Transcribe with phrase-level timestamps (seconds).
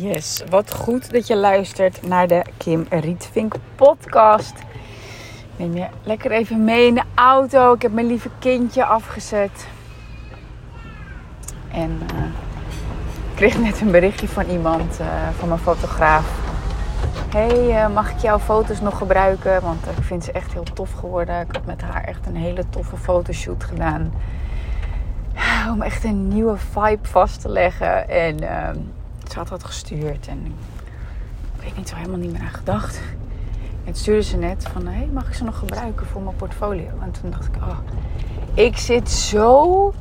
[0.00, 4.58] Yes, wat goed dat je luistert naar de Kim Rietvink podcast.
[4.58, 7.72] Ik neem je lekker even mee in de auto.
[7.72, 9.66] Ik heb mijn lieve kindje afgezet.
[11.72, 12.24] En uh,
[13.30, 15.06] ik kreeg net een berichtje van iemand, uh,
[15.38, 16.40] van mijn fotograaf.
[17.28, 19.62] Hey, uh, mag ik jouw foto's nog gebruiken?
[19.62, 21.40] Want ik vind ze echt heel tof geworden.
[21.40, 24.12] Ik heb met haar echt een hele toffe fotoshoot gedaan.
[25.72, 28.08] Om echt een nieuwe vibe vast te leggen.
[28.08, 28.38] En
[29.32, 30.46] ze had dat gestuurd en
[31.56, 33.00] ik weet niet zo helemaal niet meer aan gedacht.
[33.84, 36.88] En stuurde ze net van, hé, hey, mag ik ze nog gebruiken voor mijn portfolio?
[37.02, 37.78] En toen dacht ik, oh,
[38.54, 39.94] ik zit zo,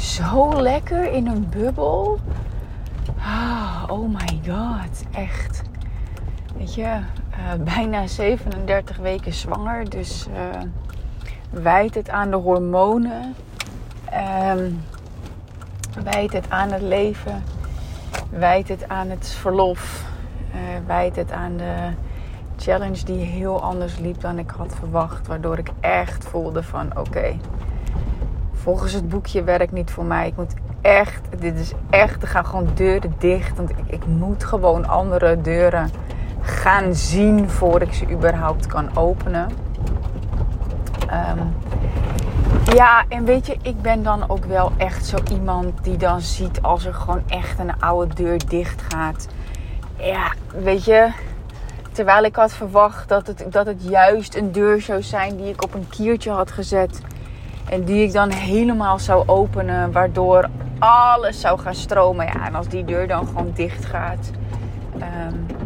[0.00, 2.18] zo lekker in een bubbel.
[3.18, 5.62] Ah, oh my god, echt.
[6.56, 10.60] Weet je, uh, bijna 37 weken zwanger, dus uh,
[11.50, 13.34] wijt het aan de hormonen.
[14.56, 14.82] Um,
[16.02, 17.42] wijt het aan het leven
[18.30, 20.04] wijd het aan het verlof.
[20.88, 21.74] Uh, het aan de
[22.56, 25.26] challenge die heel anders liep dan ik had verwacht.
[25.26, 27.36] Waardoor ik echt voelde van oké,
[28.52, 30.26] volgens het boekje werkt niet voor mij.
[30.26, 33.56] Ik moet echt, dit is echt, er gaan gewoon deuren dicht.
[33.56, 35.90] Want ik, ik moet gewoon andere deuren
[36.40, 39.48] gaan zien voordat ik ze überhaupt kan openen.
[41.10, 41.54] Um,
[42.74, 46.62] ja, en weet je, ik ben dan ook wel echt zo iemand die dan ziet
[46.62, 49.28] als er gewoon echt een oude deur dicht gaat.
[49.96, 51.08] Ja, weet je,
[51.92, 55.62] terwijl ik had verwacht dat het, dat het juist een deur zou zijn die ik
[55.62, 57.00] op een kiertje had gezet.
[57.68, 62.26] En die ik dan helemaal zou openen, waardoor alles zou gaan stromen.
[62.26, 64.30] Ja, en als die deur dan gewoon dicht gaat.
[64.94, 65.63] Um,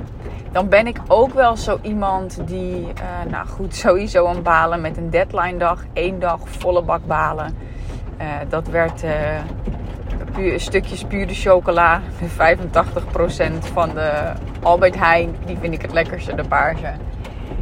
[0.53, 4.97] dan ben ik ook wel zo iemand die, uh, nou goed, sowieso aan balen met
[4.97, 5.85] een deadline dag.
[5.93, 7.57] één dag volle bak balen.
[8.21, 9.11] Uh, dat werd uh,
[10.33, 12.01] puur, stukjes pure chocola.
[12.01, 12.05] 85%
[13.73, 14.33] van de
[14.63, 15.37] Albert Heijn.
[15.47, 16.93] Die vind ik het lekkerste, de paarse.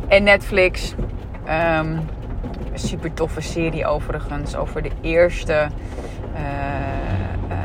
[0.08, 0.94] En Netflix.
[1.78, 2.00] Um,
[2.74, 4.56] super toffe serie overigens.
[4.56, 5.66] Over de eerste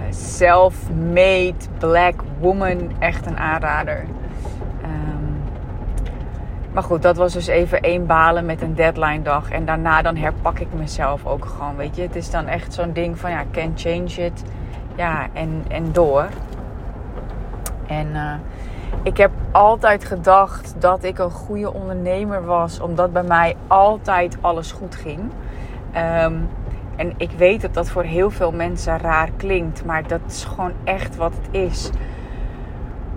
[0.09, 2.91] self-made black woman.
[2.99, 4.05] Echt een aanrader.
[6.73, 9.49] Maar goed, dat was dus even één balen met een deadline dag.
[9.49, 12.01] En daarna dan herpak ik mezelf ook gewoon, weet je.
[12.01, 14.43] Het is dan echt zo'n ding van, ja, can change it.
[14.95, 16.27] Ja, en, en door.
[17.87, 18.33] En uh,
[19.03, 22.79] ik heb altijd gedacht dat ik een goede ondernemer was.
[22.79, 25.19] Omdat bij mij altijd alles goed ging.
[26.23, 26.49] Um,
[26.95, 29.85] en ik weet dat dat voor heel veel mensen raar klinkt.
[29.85, 31.89] Maar dat is gewoon echt wat het is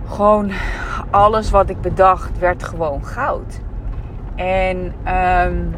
[0.07, 0.51] gewoon
[1.09, 3.59] alles wat ik bedacht werd gewoon goud.
[4.35, 4.93] En
[5.47, 5.75] um,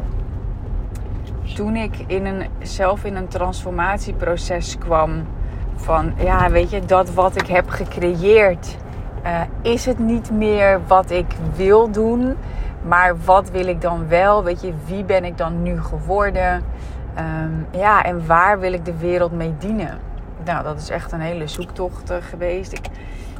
[1.54, 5.26] toen ik in een, zelf in een transformatieproces kwam
[5.74, 8.76] van, ja, weet je, dat wat ik heb gecreëerd,
[9.24, 12.36] uh, is het niet meer wat ik wil doen,
[12.82, 14.44] maar wat wil ik dan wel?
[14.44, 16.62] Weet je, wie ben ik dan nu geworden?
[17.18, 19.98] Um, ja, en waar wil ik de wereld mee dienen?
[20.44, 22.72] Nou, dat is echt een hele zoektocht uh, geweest.
[22.72, 22.86] Ik,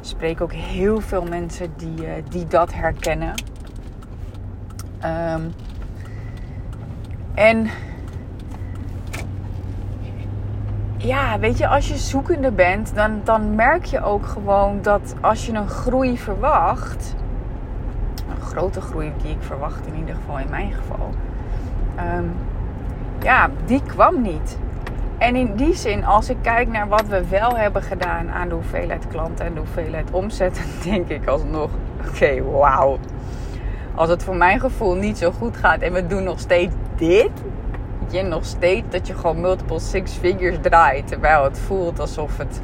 [0.07, 3.33] spreek ook heel veel mensen die, uh, die dat herkennen.
[5.05, 5.53] Um,
[7.33, 7.69] en
[10.97, 15.45] ja, weet je, als je zoekende bent, dan, dan merk je ook gewoon dat als
[15.45, 17.15] je een groei verwacht,
[18.35, 21.09] een grote groei die ik verwacht in ieder geval in mijn geval,
[22.17, 22.31] um,
[23.19, 24.57] ja, die kwam niet.
[25.19, 28.53] En in die zin, als ik kijk naar wat we wel hebben gedaan aan de
[28.53, 31.69] hoeveelheid klanten en de hoeveelheid omzet, denk ik alsnog:
[31.99, 32.97] oké, okay, wauw.
[33.95, 37.31] Als het voor mijn gevoel niet zo goed gaat en we doen nog steeds dit,
[38.09, 42.61] je nog steeds dat je gewoon multiple six figures draait, terwijl het voelt alsof het,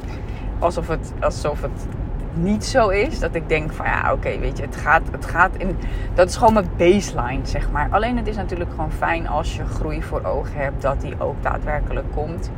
[0.58, 1.86] alsof het, alsof het
[2.36, 3.18] niet zo is.
[3.18, 5.76] Dat ik denk van ja, oké, weet je, het gaat, het gaat in.
[6.14, 7.88] Dat is gewoon mijn baseline, zeg maar.
[7.90, 11.42] Alleen het is natuurlijk gewoon fijn als je groei voor ogen hebt, dat die ook
[11.42, 12.50] daadwerkelijk komt.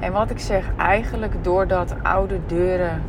[0.00, 3.02] En wat ik zeg, eigenlijk doordat oude deuren.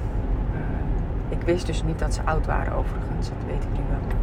[0.53, 4.19] Uh, ik wist dus niet dat ze oud waren, overigens, dat weet ik nu wel.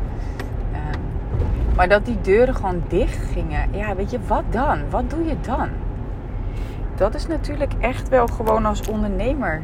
[0.72, 3.68] Uh, maar dat die deuren gewoon dicht gingen.
[3.70, 4.90] Ja, weet je, wat dan?
[4.90, 5.68] Wat doe je dan?
[6.98, 9.62] Dat is natuurlijk echt wel gewoon als ondernemer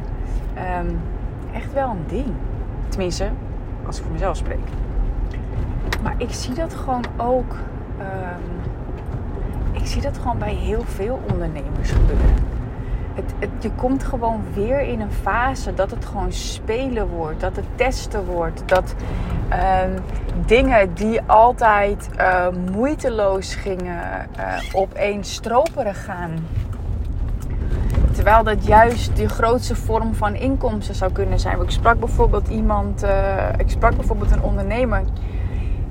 [0.79, 0.99] um,
[1.53, 2.33] echt wel een ding.
[2.87, 3.29] Tenminste,
[3.85, 4.67] als ik voor mezelf spreek.
[6.03, 7.55] Maar ik zie dat gewoon ook.
[7.99, 8.71] Um,
[9.71, 12.53] ik zie dat gewoon bij heel veel ondernemers gebeuren.
[13.13, 17.65] Het, je komt gewoon weer in een fase dat het gewoon spelen wordt, dat het
[17.75, 18.95] testen wordt, dat
[19.83, 19.93] um,
[20.45, 26.31] dingen die altijd uh, moeiteloos gingen, uh, opeens stroperen gaan
[28.25, 31.61] Terwijl dat juist de grootste vorm van inkomsten zou kunnen zijn.
[31.61, 35.03] Ik sprak bijvoorbeeld iemand, uh, ik sprak bijvoorbeeld een ondernemer.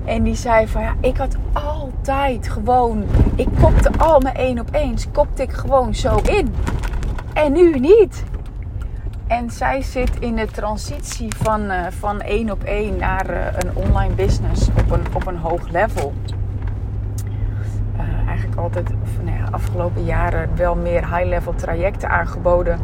[0.04, 3.04] En die zei van ja, ik had altijd gewoon,
[3.34, 6.54] ik kopte al mijn één op eens, kopte ik gewoon zo in.
[7.34, 8.24] En nu niet.
[9.26, 13.76] En zij zit in de transitie van, uh, van één op één naar uh, een
[13.76, 16.12] online business op een, op een hoog level.
[18.44, 22.78] Eigenlijk altijd, of, nou afgelopen jaren, wel meer high-level trajecten aangeboden.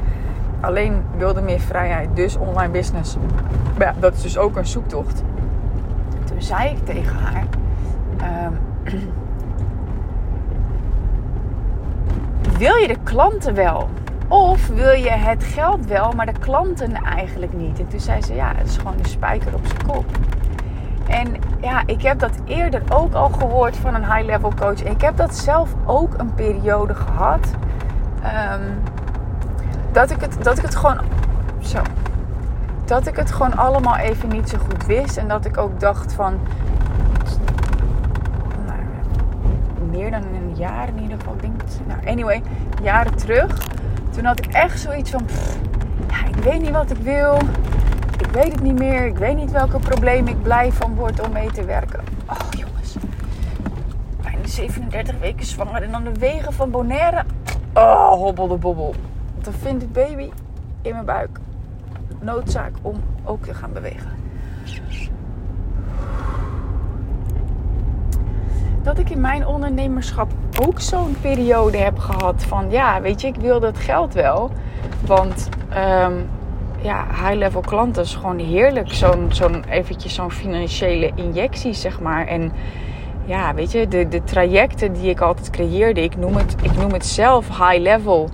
[0.61, 3.17] Alleen wilde meer vrijheid, dus online business.
[3.79, 5.23] Maar ja, dat is dus ook een zoektocht.
[6.25, 7.45] Toen zei ik tegen haar.
[8.17, 8.53] Ehm,
[12.59, 13.89] wil je de klanten wel?
[14.29, 17.79] Of wil je het geld wel, maar de klanten eigenlijk niet?
[17.81, 20.05] En toen zei ze, ja, het is gewoon een spijker op zijn kop.
[21.07, 21.27] En
[21.61, 24.83] ja, ik heb dat eerder ook al gehoord van een high-level coach.
[24.83, 27.51] Ik heb dat zelf ook een periode gehad.
[28.53, 28.83] Um,
[29.93, 31.01] dat, ik het, dat ik het gewoon.
[31.61, 31.83] Zo.
[32.85, 35.17] Dat ik het gewoon allemaal even niet zo goed wist.
[35.17, 36.39] En dat ik ook dacht van.
[38.67, 38.81] Nou,
[39.91, 41.35] meer dan een jaar in ieder geval.
[41.35, 42.43] Ik denk, nou, anyway,
[42.83, 43.69] jaren terug
[44.11, 45.23] toen had ik echt zoiets van:
[46.09, 47.39] ja, ik weet niet wat ik wil.
[48.33, 49.07] Weet het niet meer.
[49.07, 52.01] Ik weet niet welke probleem ik blij van word om mee te werken.
[52.27, 52.97] Oh jongens.
[54.23, 57.25] Bijna 37 weken zwanger en dan de wegen van Bonaire.
[57.75, 58.95] Oh, hobbel de bobbel.
[59.41, 60.31] Dan vindt het baby
[60.83, 61.39] in mijn buik
[62.21, 64.21] noodzaak om ook te gaan bewegen.
[68.83, 70.31] dat ik in mijn ondernemerschap
[70.63, 74.51] ook zo'n periode heb gehad van ja, weet je, ik wil dat geld wel.
[75.07, 75.49] Want
[76.03, 76.29] um,
[76.83, 78.93] ja, high-level klanten is gewoon heerlijk.
[78.93, 82.27] Zo'n zo'n eventjes zo'n financiële injectie, zeg maar.
[82.27, 82.53] En
[83.25, 86.93] ja, weet je, de, de trajecten die ik altijd creëerde, ik noem het, ik noem
[86.93, 88.29] het zelf high-level.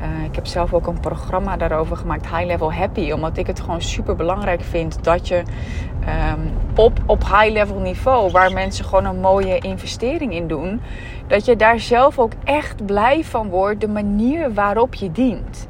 [0.00, 3.10] Uh, ik heb zelf ook een programma daarover gemaakt, High Level Happy.
[3.10, 8.30] Omdat ik het gewoon super belangrijk vind dat je um, op, op high level niveau,
[8.30, 10.80] waar mensen gewoon een mooie investering in doen,
[11.26, 15.68] dat je daar zelf ook echt blij van wordt, de manier waarop je dient.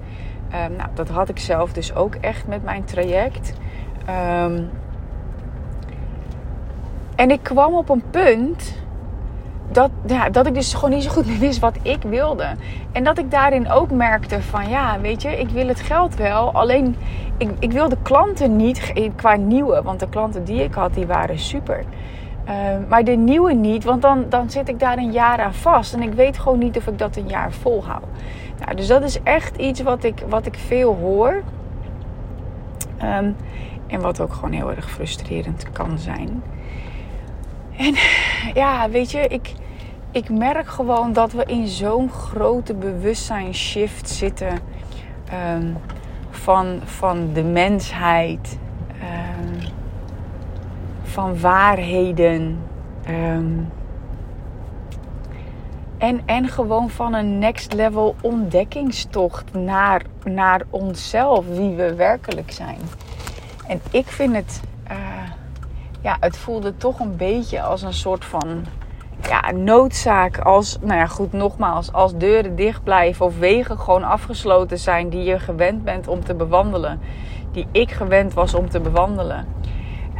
[0.54, 3.52] Um, nou, dat had ik zelf dus ook echt met mijn traject.
[4.42, 4.70] Um,
[7.16, 8.82] en ik kwam op een punt
[9.72, 12.46] dat, ja, dat ik dus gewoon niet zo goed wist wat ik wilde.
[12.92, 16.52] En dat ik daarin ook merkte van ja, weet je, ik wil het geld wel.
[16.52, 16.96] Alleen
[17.36, 19.82] ik, ik wil de klanten niet qua nieuwe.
[19.82, 21.84] Want de klanten die ik had, die waren super.
[22.48, 22.52] Uh,
[22.88, 25.94] maar de nieuwe niet, want dan, dan zit ik daar een jaar aan vast.
[25.94, 28.04] En ik weet gewoon niet of ik dat een jaar volhoud.
[28.74, 31.42] Dus dat is echt iets wat ik, wat ik veel hoor.
[33.02, 33.36] Um,
[33.86, 36.42] en wat ook gewoon heel erg frustrerend kan zijn.
[37.76, 37.94] En
[38.62, 39.52] ja, weet je, ik,
[40.10, 44.58] ik merk gewoon dat we in zo'n grote bewustzijnsshift zitten
[45.56, 45.76] um,
[46.30, 48.58] van, van de mensheid,
[48.88, 49.72] um,
[51.02, 52.58] van waarheden.
[53.08, 53.68] Um,
[55.98, 62.78] en, en gewoon van een next level ontdekkingstocht naar, naar onszelf, wie we werkelijk zijn.
[63.66, 64.60] En ik vind het,
[64.90, 64.96] uh,
[66.00, 68.64] ja, het voelde toch een beetje als een soort van
[69.28, 74.78] ja, noodzaak als, nou ja, goed, nogmaals, als deuren dicht blijven of wegen gewoon afgesloten
[74.78, 77.00] zijn die je gewend bent om te bewandelen,
[77.52, 79.46] die ik gewend was om te bewandelen,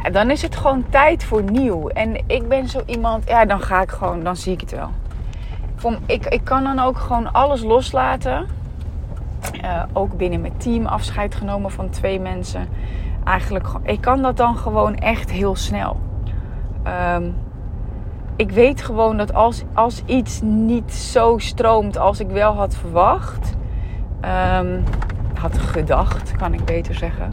[0.03, 1.87] ja, dan is het gewoon tijd voor nieuw.
[1.87, 4.89] En ik ben zo iemand, ja, dan ga ik gewoon, dan zie ik het wel.
[6.05, 8.45] Ik, ik kan dan ook gewoon alles loslaten.
[9.63, 12.67] Uh, ook binnen mijn team afscheid genomen van twee mensen.
[13.23, 15.99] Eigenlijk, ik kan dat dan gewoon echt heel snel.
[17.15, 17.35] Um,
[18.35, 23.55] ik weet gewoon dat als, als iets niet zo stroomt als ik wel had verwacht,
[24.59, 24.83] um,
[25.33, 27.31] had gedacht, kan ik beter zeggen,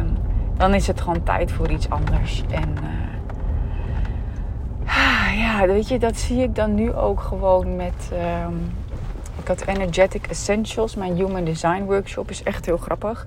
[0.00, 0.16] um,
[0.56, 2.42] dan is het gewoon tijd voor iets anders.
[2.50, 3.09] En uh,
[5.36, 8.10] ja, weet je, dat zie ik dan nu ook gewoon met.
[8.46, 8.72] Um,
[9.40, 13.26] ik had Energetic Essentials, mijn Human Design Workshop, is echt heel grappig.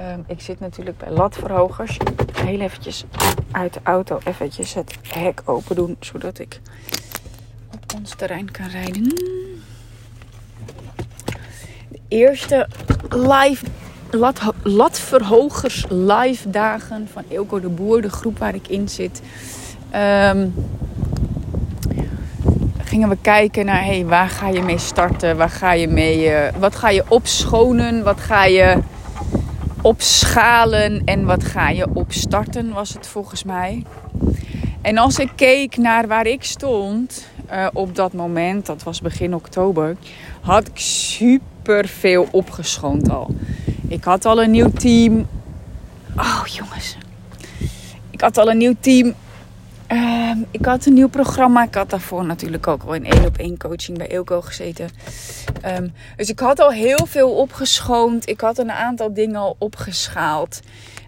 [0.00, 1.96] Um, ik zit natuurlijk bij latverhogers.
[2.34, 3.04] Heel eventjes
[3.50, 5.96] uit de auto eventjes het hek open doen.
[6.00, 6.60] Zodat ik
[7.74, 9.08] op ons terrein kan rijden.
[11.88, 12.68] De eerste
[13.08, 13.66] live
[14.10, 18.02] lat, latverhogers live dagen van Eelco de Boer.
[18.02, 19.22] De groep waar ik in zit.
[19.94, 20.54] Um,
[22.90, 25.36] gingen we kijken naar hey, waar ga je mee starten?
[25.36, 26.30] Waar ga je mee?
[26.30, 28.02] Uh, wat ga je opschonen?
[28.02, 28.78] Wat ga je
[29.82, 33.84] opschalen en wat ga je opstarten, was het volgens mij.
[34.80, 39.34] En als ik keek naar waar ik stond uh, op dat moment, dat was begin
[39.34, 39.96] oktober,
[40.40, 43.34] had ik super veel opgeschoond al.
[43.88, 45.26] Ik had al een nieuw team.
[46.16, 46.96] Oh jongens.
[48.10, 49.14] Ik had al een nieuw team.
[49.90, 51.64] Ehm, ik had een nieuw programma.
[51.64, 54.88] Ik had daarvoor natuurlijk ook al in één op één coaching bij Ilko gezeten.
[55.60, 58.28] Ehm, dus ik had al heel veel opgeschoond.
[58.28, 60.60] Ik had een aantal dingen al opgeschaald.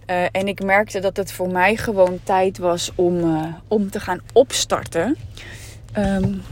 [0.07, 4.01] Uh, en ik merkte dat het voor mij gewoon tijd was om, uh, om te
[4.01, 5.17] gaan opstarten.
[5.99, 6.43] Um,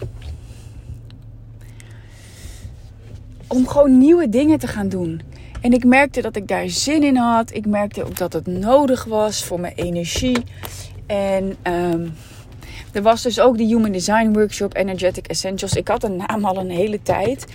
[3.47, 5.23] om gewoon nieuwe dingen te gaan doen.
[5.61, 7.55] En ik merkte dat ik daar zin in had.
[7.55, 10.45] Ik merkte ook dat het nodig was voor mijn energie.
[11.11, 12.13] En um,
[12.93, 15.73] er was dus ook de Human Design Workshop Energetic Essentials.
[15.73, 17.47] Ik had een naam al een hele tijd.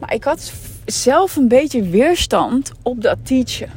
[0.00, 0.52] Maar ik had
[0.84, 3.70] zelf een beetje weerstand op dat teachen.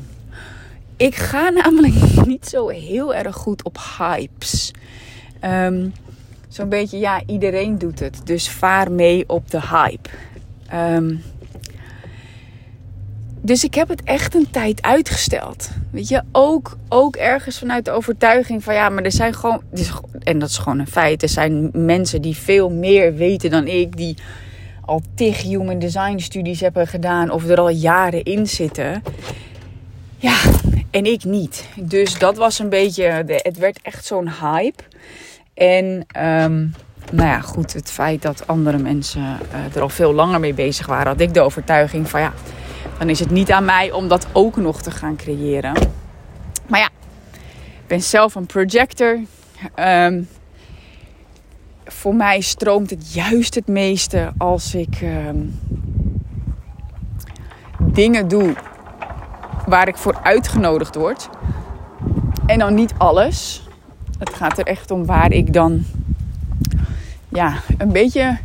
[0.97, 4.71] Ik ga namelijk niet zo heel erg goed op hypes.
[5.43, 5.93] Um,
[6.47, 8.21] Zo'n beetje, ja, iedereen doet het.
[8.23, 10.09] Dus vaar mee op de hype.
[10.73, 11.23] Um,
[13.45, 15.69] dus ik heb het echt een tijd uitgesteld.
[15.91, 19.61] Weet je, ook, ook ergens vanuit de overtuiging van ja, maar er zijn gewoon,
[20.23, 23.97] en dat is gewoon een feit, er zijn mensen die veel meer weten dan ik,
[23.97, 24.17] die
[24.85, 29.03] al tig human design studies hebben gedaan of er al jaren in zitten.
[30.17, 30.35] Ja,
[30.91, 31.67] en ik niet.
[31.75, 34.83] Dus dat was een beetje, het werd echt zo'n hype.
[35.53, 35.85] En
[36.17, 36.73] um,
[37.11, 40.85] nou ja, goed, het feit dat andere mensen uh, er al veel langer mee bezig
[40.85, 42.33] waren, had ik de overtuiging van ja
[42.97, 45.73] dan is het niet aan mij om dat ook nog te gaan creëren.
[46.67, 46.89] Maar ja,
[47.61, 49.19] ik ben zelf een projector.
[49.79, 50.27] Um,
[51.85, 55.59] voor mij stroomt het juist het meeste als ik um,
[57.79, 58.53] dingen doe
[59.65, 61.29] waar ik voor uitgenodigd word.
[62.45, 63.67] En dan niet alles.
[64.19, 65.85] Het gaat er echt om waar ik dan
[67.29, 68.37] ja, een beetje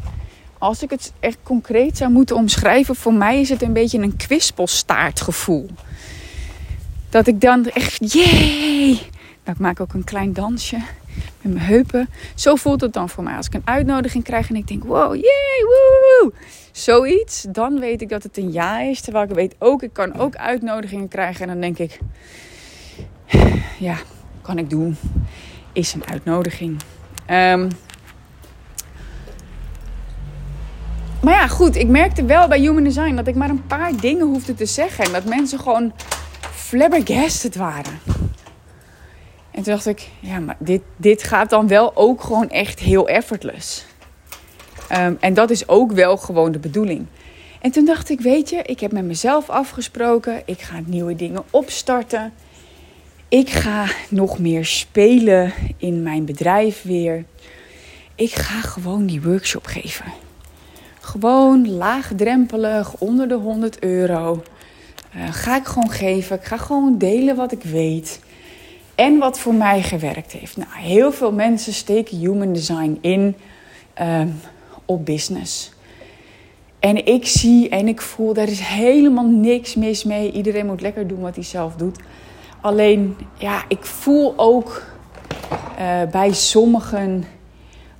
[0.58, 4.16] als ik het echt concreet zou moeten omschrijven, voor mij is het een beetje een
[4.16, 5.70] kwispelstaartgevoel.
[7.08, 8.94] Dat ik dan echt, jee!
[9.44, 10.76] Nou, ik maak ook een klein dansje
[11.42, 12.08] met mijn heupen.
[12.34, 13.36] Zo voelt het dan voor mij.
[13.36, 16.32] Als ik een uitnodiging krijg en ik denk, wow, jee, woe!
[16.72, 19.00] Zoiets, dan weet ik dat het een ja is.
[19.00, 21.40] Terwijl ik weet ook, ik kan ook uitnodigingen krijgen.
[21.40, 21.98] En dan denk ik,
[23.78, 23.96] ja,
[24.42, 24.96] kan ik doen.
[25.72, 26.80] Is een uitnodiging.
[27.30, 27.68] Um,
[31.22, 34.26] Maar ja, goed, ik merkte wel bij Human Design dat ik maar een paar dingen
[34.26, 35.04] hoefde te zeggen.
[35.04, 35.92] En dat mensen gewoon
[36.52, 37.98] flabbergasted waren.
[39.50, 43.08] En toen dacht ik, ja, maar dit, dit gaat dan wel ook gewoon echt heel
[43.08, 43.87] effortless.
[44.92, 47.06] Um, en dat is ook wel gewoon de bedoeling.
[47.60, 50.42] En toen dacht ik, weet je, ik heb met mezelf afgesproken.
[50.44, 52.32] Ik ga nieuwe dingen opstarten.
[53.28, 57.25] Ik ga nog meer spelen in mijn bedrijf weer.
[58.14, 60.12] Ik ga gewoon die workshop geven.
[61.08, 64.42] Gewoon laagdrempelig, onder de 100 euro.
[65.16, 66.36] Uh, ga ik gewoon geven.
[66.36, 68.20] Ik ga gewoon delen wat ik weet.
[68.94, 70.56] En wat voor mij gewerkt heeft.
[70.56, 73.36] Nou, heel veel mensen steken human design in
[74.02, 74.40] um,
[74.84, 75.72] op business.
[76.78, 80.32] En ik zie en ik voel, daar is helemaal niks mis mee.
[80.32, 81.98] Iedereen moet lekker doen wat hij zelf doet.
[82.60, 84.82] Alleen, ja, ik voel ook
[85.78, 87.24] uh, bij sommigen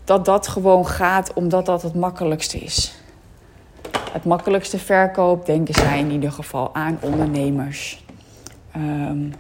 [0.05, 2.98] dat dat gewoon gaat omdat dat het makkelijkste is.
[4.13, 8.05] Het makkelijkste verkoop denken zij in ieder geval aan ondernemers.
[8.77, 9.33] Um,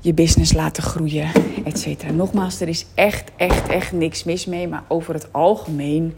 [0.00, 1.30] je business laten groeien,
[1.64, 2.12] et cetera.
[2.12, 4.68] Nogmaals, er is echt, echt, echt niks mis mee.
[4.68, 6.14] Maar over het algemeen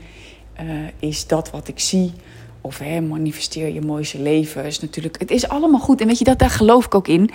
[0.61, 2.12] uh, is dat wat ik zie.
[2.61, 4.64] Of hè, manifesteer je mooiste leven.
[4.64, 6.00] Is natuurlijk, het is allemaal goed.
[6.00, 7.30] En weet je, dat, daar geloof ik ook in.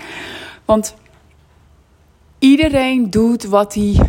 [0.65, 0.95] Want
[2.39, 4.00] iedereen doet wat hij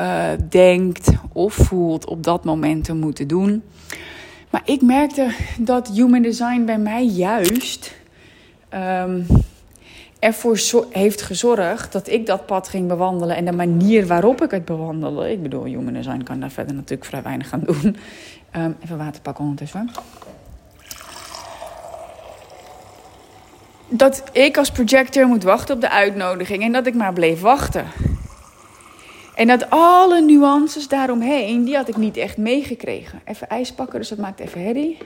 [0.00, 3.62] uh, denkt of voelt op dat moment te moeten doen.
[4.54, 7.94] Maar ik merkte dat human design bij mij juist
[8.74, 9.26] um,
[10.18, 13.36] ervoor heeft gezorgd dat ik dat pad ging bewandelen.
[13.36, 15.32] En de manier waarop ik het bewandelde.
[15.32, 17.96] Ik bedoel, human design kan daar verder natuurlijk vrij weinig aan doen.
[18.56, 19.90] Um, even water pakken ondertussen.
[23.88, 27.84] Dat ik als projector moet wachten op de uitnodiging en dat ik maar bleef wachten.
[29.34, 33.20] En dat alle nuances daaromheen, die had ik niet echt meegekregen.
[33.24, 34.98] Even ijs pakken, dus dat maakt even herrie.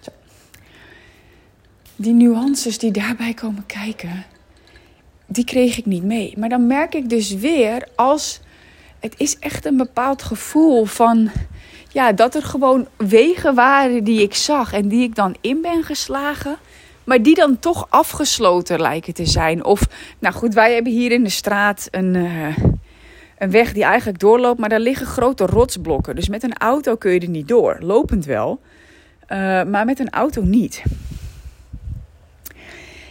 [0.00, 0.10] Zo.
[1.96, 4.24] Die nuances die daarbij komen kijken,
[5.26, 6.34] die kreeg ik niet mee.
[6.38, 8.40] Maar dan merk ik dus weer als
[9.00, 11.30] het is echt een bepaald gevoel van
[11.92, 15.82] ja, dat er gewoon wegen waren die ik zag en die ik dan in ben
[15.82, 16.56] geslagen
[17.08, 19.64] maar die dan toch afgesloten lijken te zijn.
[19.64, 19.86] Of,
[20.18, 22.56] nou goed, wij hebben hier in de straat een, uh,
[23.38, 26.14] een weg die eigenlijk doorloopt, maar daar liggen grote rotsblokken.
[26.14, 27.76] Dus met een auto kun je er niet door.
[27.80, 28.60] Lopend wel,
[29.28, 30.82] uh, maar met een auto niet.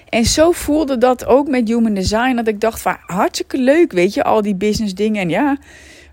[0.10, 2.36] En zo voelde dat ook met Human Design.
[2.36, 5.22] Dat ik dacht van hartstikke leuk, weet je, al die business dingen.
[5.22, 5.58] En ja,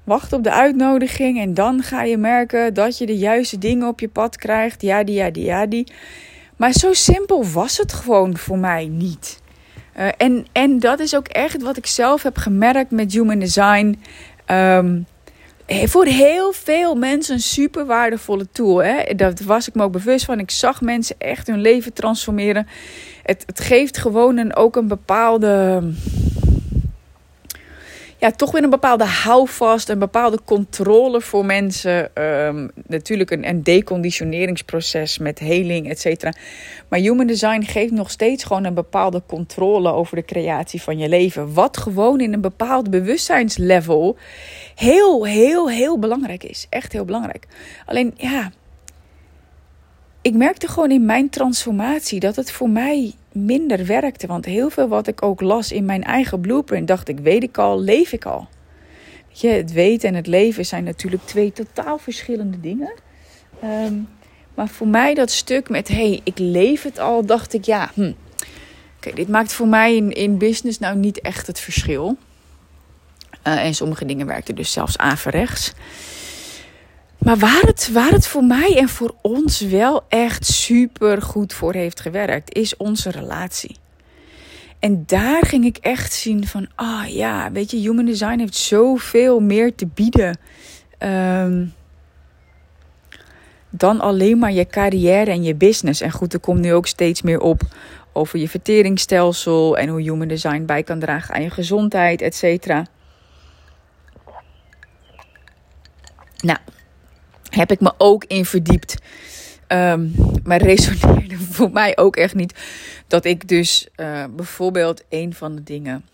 [0.05, 1.41] wacht op de uitnodiging.
[1.41, 4.83] En dan ga je merken dat je de juiste dingen op je pad krijgt.
[4.83, 5.87] Ja, die, ja, die, ja, die.
[6.57, 9.43] Maar zo simpel was het gewoon voor mij niet.
[9.99, 14.01] Uh, en, en dat is ook echt wat ik zelf heb gemerkt met Human Design.
[14.51, 15.07] Um,
[15.67, 18.83] voor heel veel mensen een super waardevolle tool.
[18.83, 19.15] Hè?
[19.15, 20.39] Dat was ik me ook bewust van.
[20.39, 22.67] Ik zag mensen echt hun leven transformeren.
[23.23, 25.83] Het, het geeft gewoon een, ook een bepaalde
[28.25, 32.23] ja, toch weer een bepaalde houvast, een bepaalde controle voor mensen.
[32.23, 36.33] Um, natuurlijk een, een deconditioneringsproces met heling, et cetera.
[36.89, 41.09] Maar human design geeft nog steeds gewoon een bepaalde controle over de creatie van je
[41.09, 41.55] leven.
[41.55, 44.17] Wat gewoon in een bepaald bewustzijnslevel
[44.75, 46.67] heel, heel, heel belangrijk is.
[46.71, 47.47] Echt heel belangrijk.
[47.87, 48.51] Alleen ja,
[50.23, 54.27] ik merkte gewoon in mijn transformatie dat het voor mij minder werkte.
[54.27, 57.59] Want heel veel wat ik ook las in mijn eigen blueprint, dacht ik, weet ik
[57.59, 58.49] al, leef ik al.
[59.29, 62.93] Weet je, het weten en het leven zijn natuurlijk twee totaal verschillende dingen.
[63.61, 63.95] Ehm,
[64.55, 68.13] maar voor mij dat stuk met, hey, ik leef het al, dacht ik, ja, hm.
[68.97, 72.17] Oké, dit maakt voor mij in, in business nou niet echt het verschil.
[73.47, 75.73] Uh, en sommige dingen werkten dus zelfs averechts.
[77.25, 81.75] Maar waar het, waar het voor mij en voor ons wel echt super goed voor
[81.75, 83.77] heeft gewerkt, is onze relatie.
[84.79, 89.41] En daar ging ik echt zien van, ah ja, weet je, human design heeft zoveel
[89.41, 90.39] meer te bieden.
[90.99, 91.75] Um,
[93.71, 96.01] dan alleen maar je carrière en je business.
[96.01, 97.63] En goed, er komt nu ook steeds meer op
[98.13, 102.87] over je verteringsstelsel en hoe human design bij kan dragen aan je gezondheid, et cetera.
[106.41, 106.59] Nou,
[107.55, 108.97] heb ik me ook in verdiept.
[109.69, 112.59] Um, maar resoneerde voor mij ook echt niet
[113.07, 116.05] dat ik dus uh, bijvoorbeeld een van de dingen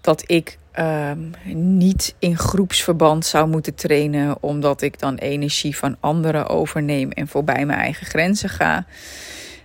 [0.00, 6.46] dat ik um, niet in groepsverband zou moeten trainen, omdat ik dan energie van anderen
[6.46, 8.86] overneem en voorbij mijn eigen grenzen ga.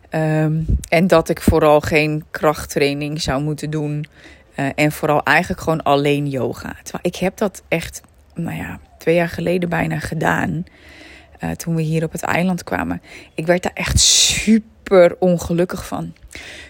[0.09, 4.05] Um, en dat ik vooral geen krachttraining zou moeten doen.
[4.55, 6.75] Uh, en vooral eigenlijk gewoon alleen yoga.
[7.01, 8.01] Ik heb dat echt,
[8.35, 10.63] nou ja, twee jaar geleden bijna gedaan.
[11.43, 13.01] Uh, toen we hier op het eiland kwamen.
[13.35, 16.13] Ik werd daar echt super ongelukkig van.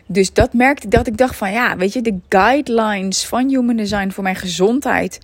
[0.05, 4.09] Dus dat merkte dat ik dacht van ja, weet je, de guidelines van Human Design
[4.09, 5.19] voor mijn gezondheid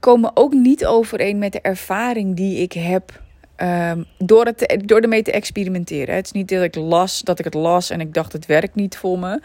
[0.00, 3.22] komen ook niet overeen met de ervaring die ik heb
[3.56, 6.14] um, door, het door ermee te experimenteren.
[6.14, 8.74] Het is niet dat ik las, dat ik het las en ik dacht het werkt
[8.74, 9.40] niet voor me.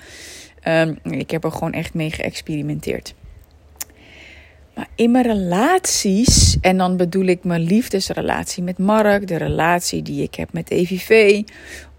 [0.67, 3.13] Um, ik heb er gewoon echt mee geëxperimenteerd.
[4.75, 10.23] Maar in mijn relaties, en dan bedoel ik mijn liefdesrelatie met Mark, de relatie die
[10.23, 11.41] ik heb met EVV,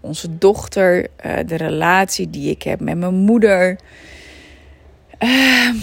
[0.01, 3.79] onze dochter, uh, de relatie die ik heb met mijn moeder.
[5.23, 5.73] Uh,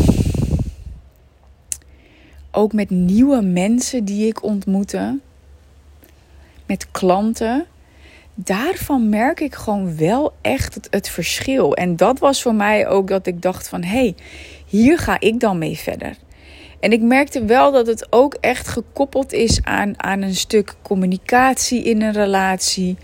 [2.51, 5.19] ook met nieuwe mensen die ik ontmoette,
[6.67, 7.67] met klanten.
[8.35, 11.75] Daarvan merk ik gewoon wel echt het, het verschil.
[11.75, 14.15] En dat was voor mij ook dat ik dacht van hé, hey,
[14.67, 16.17] hier ga ik dan mee verder.
[16.85, 21.83] En ik merkte wel dat het ook echt gekoppeld is aan, aan een stuk communicatie
[21.83, 22.97] in een relatie.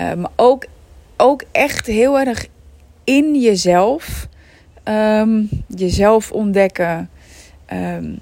[0.00, 0.64] Uh, maar ook,
[1.16, 2.46] ook echt heel erg
[3.04, 4.28] in jezelf.
[4.84, 7.10] Um, jezelf ontdekken.
[7.72, 8.18] Um,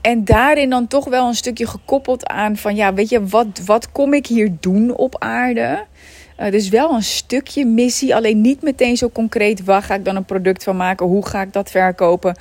[0.00, 3.92] en daarin dan toch wel een stukje gekoppeld aan van ja, weet je, wat, wat
[3.92, 5.84] kom ik hier doen op aarde?
[6.40, 9.64] Uh, dus wel een stukje missie, alleen niet meteen zo concreet.
[9.64, 11.06] Waar ga ik dan een product van maken?
[11.06, 12.36] Hoe ga ik dat verkopen?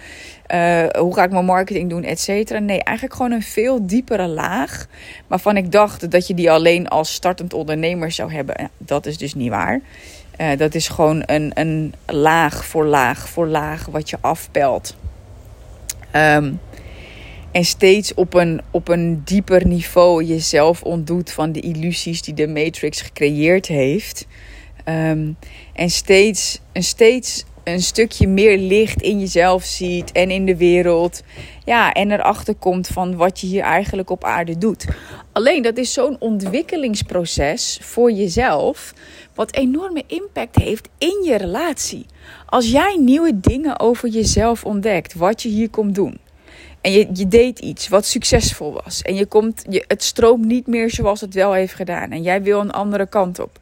[0.54, 2.60] Uh, hoe ga ik mijn marketing doen, et cetera?
[2.60, 4.88] Nee, eigenlijk gewoon een veel diepere laag.
[5.28, 8.70] Waarvan ik dacht dat je die alleen als startend ondernemer zou hebben.
[8.78, 9.82] Dat is dus niet waar.
[10.42, 14.96] Uh, dat is gewoon een, een laag voor laag voor laag wat je afpelt.
[16.16, 16.60] Um,
[17.52, 22.48] en steeds op een, op een dieper niveau jezelf ontdoet van de illusies die de
[22.48, 24.28] Matrix gecreëerd heeft.
[24.86, 25.38] Um,
[25.74, 31.24] en steeds, een steeds een stukje meer licht in jezelf ziet en in de wereld.
[31.66, 34.86] Ja, en erachter komt van wat je hier eigenlijk op aarde doet.
[35.32, 38.94] Alleen dat is zo'n ontwikkelingsproces voor jezelf,
[39.36, 42.06] wat enorme impact heeft in je relatie.
[42.46, 46.18] Als jij nieuwe dingen over jezelf ontdekt, wat je hier komt doen.
[46.82, 49.02] En je, je deed iets wat succesvol was.
[49.02, 52.12] En je komt, je, het stroomt niet meer zoals het wel heeft gedaan.
[52.12, 53.60] En jij wil een andere kant op.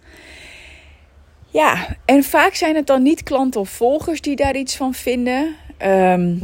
[1.49, 5.55] Ja, en vaak zijn het dan niet klanten of volgers die daar iets van vinden.
[5.85, 6.41] Um,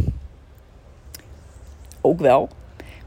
[2.02, 2.50] ook wel.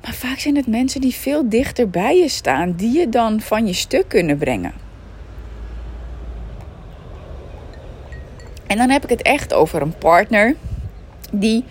[0.02, 3.66] Maar vaak zijn het mensen die veel dichter bij je staan, die je dan van
[3.66, 4.72] je stuk kunnen brengen.
[8.66, 10.56] En dan heb ik het echt over een partner
[11.32, 11.64] die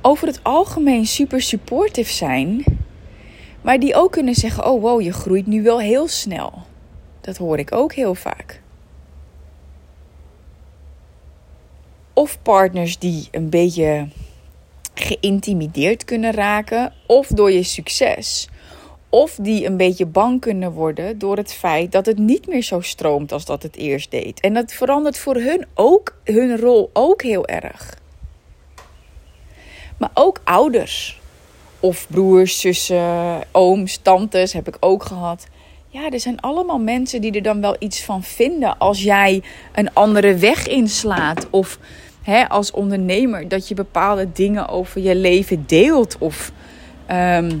[0.00, 2.64] over het algemeen super supportive zijn,
[3.60, 6.52] maar die ook kunnen zeggen: Oh wow, je groeit nu wel heel snel.
[7.20, 8.61] Dat hoor ik ook heel vaak.
[12.12, 14.08] Of partners die een beetje
[14.94, 18.48] geïntimideerd kunnen raken, of door je succes.
[19.08, 22.80] Of die een beetje bang kunnen worden door het feit dat het niet meer zo
[22.80, 24.40] stroomt als dat het eerst deed.
[24.40, 27.98] En dat verandert voor hun ook hun rol ook heel erg.
[29.98, 31.20] Maar ook ouders.
[31.80, 35.46] Of broers, zussen, ooms, tantes heb ik ook gehad.
[35.88, 39.94] Ja, er zijn allemaal mensen die er dan wel iets van vinden als jij een
[39.94, 41.50] andere weg inslaat.
[41.50, 41.78] Of
[42.22, 46.16] hè, als ondernemer dat je bepaalde dingen over je leven deelt.
[46.18, 46.52] Of
[47.06, 47.58] ehm,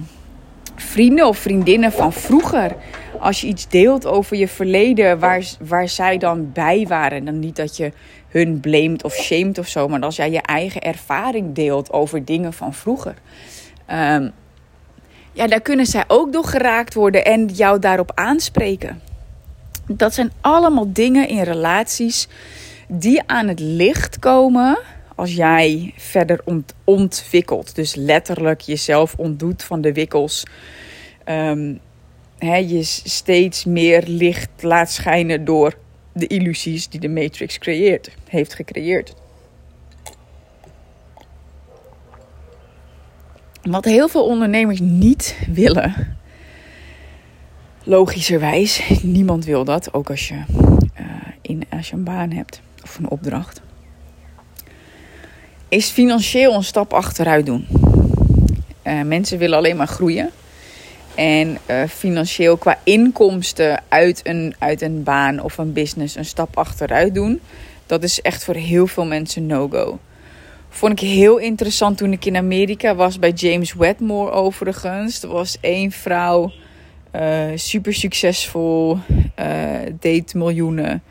[0.76, 2.76] vrienden of vriendinnen van vroeger.
[3.18, 7.24] Als je iets deelt over je verleden waar, waar zij dan bij waren.
[7.24, 7.92] Dan niet dat je
[8.28, 9.88] hun blamed of shamed of zo.
[9.88, 13.14] Maar als jij je eigen ervaring deelt over dingen van vroeger.
[13.90, 14.32] Um,
[15.32, 19.00] ja, daar kunnen zij ook door geraakt worden en jou daarop aanspreken.
[19.86, 22.28] Dat zijn allemaal dingen in relaties
[22.94, 24.78] die aan het licht komen
[25.14, 26.40] als jij verder
[26.84, 27.74] ontwikkelt.
[27.74, 30.44] Dus letterlijk jezelf ontdoet van de wikkels.
[31.24, 31.80] Um,
[32.40, 35.74] je steeds meer licht laat schijnen door
[36.12, 39.14] de illusies die de Matrix creëert, heeft gecreëerd.
[43.62, 46.16] Wat heel veel ondernemers niet willen,
[47.82, 51.06] logischerwijs, niemand wil dat, ook als je, uh,
[51.42, 53.60] in, als je een baan hebt of een opdracht,
[55.68, 57.66] is financieel een stap achteruit doen.
[58.86, 60.30] Uh, mensen willen alleen maar groeien.
[61.14, 66.56] En uh, financieel qua inkomsten uit een, uit een baan of een business een stap
[66.56, 67.40] achteruit doen,
[67.86, 69.98] dat is echt voor heel veel mensen no-go.
[70.68, 75.22] Vond ik heel interessant toen ik in Amerika was bij James Wedmore overigens.
[75.22, 76.52] Er was één vrouw,
[77.16, 78.98] uh, super succesvol,
[80.00, 81.02] deed miljoenen.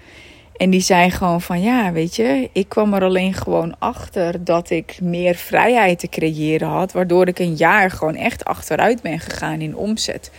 [0.62, 4.70] En die zei gewoon van ja, weet je, ik kwam er alleen gewoon achter dat
[4.70, 6.92] ik meer vrijheid te creëren had.
[6.92, 10.32] Waardoor ik een jaar gewoon echt achteruit ben gegaan in omzet.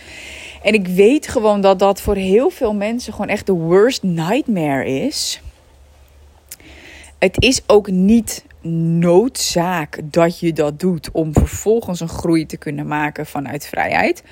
[0.61, 4.85] En ik weet gewoon dat dat voor heel veel mensen gewoon echt de worst nightmare
[4.85, 5.41] is.
[7.19, 8.45] Het is ook niet
[8.99, 14.23] noodzaak dat je dat doet om vervolgens een groei te kunnen maken vanuit vrijheid.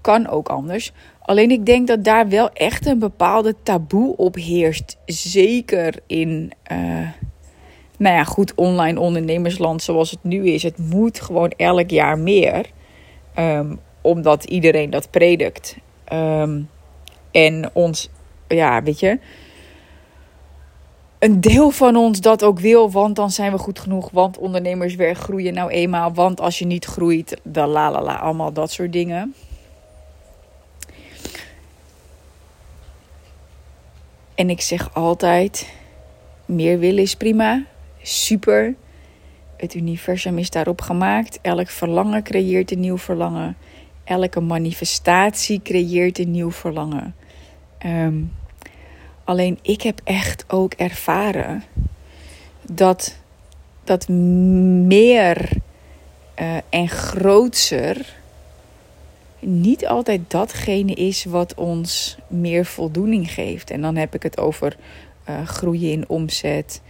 [0.00, 0.92] Kan ook anders.
[1.28, 4.98] Alleen ik denk dat daar wel echt een bepaalde taboe op heerst.
[5.06, 7.08] Zeker in, uh,
[7.96, 10.62] nou ja, goed, online ondernemersland zoals het nu is.
[10.62, 12.70] Het moet gewoon elk jaar meer.
[13.38, 15.76] Um, omdat iedereen dat predikt.
[16.12, 16.68] Um,
[17.30, 18.10] en ons,
[18.46, 19.18] ja, weet je
[21.18, 24.94] een deel van ons dat ook wil, want dan zijn we goed genoeg, want ondernemers
[24.94, 28.70] weer groeien nou eenmaal, want als je niet groeit, dan la la la, allemaal dat
[28.70, 29.34] soort dingen.
[34.38, 35.72] En ik zeg altijd:
[36.44, 37.64] meer willen is prima,
[38.02, 38.74] super.
[39.56, 41.38] Het universum is daarop gemaakt.
[41.42, 43.56] Elk verlangen creëert een nieuw verlangen.
[44.04, 47.14] Elke manifestatie creëert een nieuw verlangen.
[47.86, 48.32] Um,
[49.24, 51.62] Alleen ik heb echt ook ervaren
[52.62, 53.16] dat
[53.84, 55.50] dat meer
[56.40, 58.16] uh, en grootser
[59.40, 63.70] niet altijd datgene is wat ons meer voldoening geeft.
[63.70, 64.76] En dan heb ik het over
[65.28, 66.82] uh, groeien in omzet,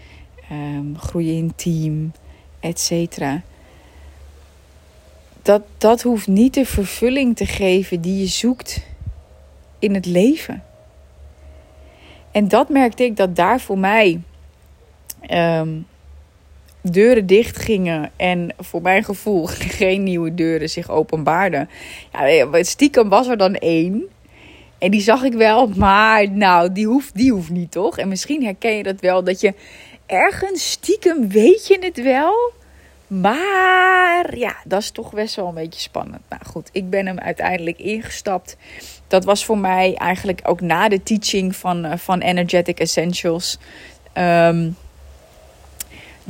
[0.52, 2.12] um, groeien in team,
[2.60, 3.18] etc.
[5.42, 8.86] Dat, dat hoeft niet de vervulling te geven die je zoekt
[9.78, 10.62] in het leven.
[12.30, 14.20] En dat merkte ik dat daar voor mij
[15.30, 15.86] um,
[16.90, 19.46] deuren dicht gingen en voor mijn gevoel
[19.80, 21.68] geen nieuwe deuren zich openbaarden.
[22.12, 24.02] Ja, stiekem was er dan één.
[24.78, 27.98] En die zag ik wel, maar nou, die hoeft, die hoeft niet toch?
[27.98, 29.54] En misschien herken je dat wel, dat je
[30.06, 32.52] ergens stiekem weet je het wel.
[33.06, 36.20] Maar ja, dat is toch best wel een beetje spannend.
[36.28, 38.56] Nou goed, ik ben hem uiteindelijk ingestapt
[39.08, 43.58] dat was voor mij eigenlijk ook na de teaching van, uh, van Energetic Essentials.
[44.14, 44.76] Um,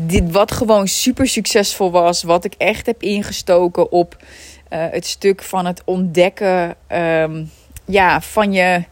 [0.00, 2.22] dit, wat gewoon super succesvol was.
[2.22, 7.50] Wat ik echt heb ingestoken op uh, het stuk van het ontdekken um,
[7.84, 8.84] ja, van je.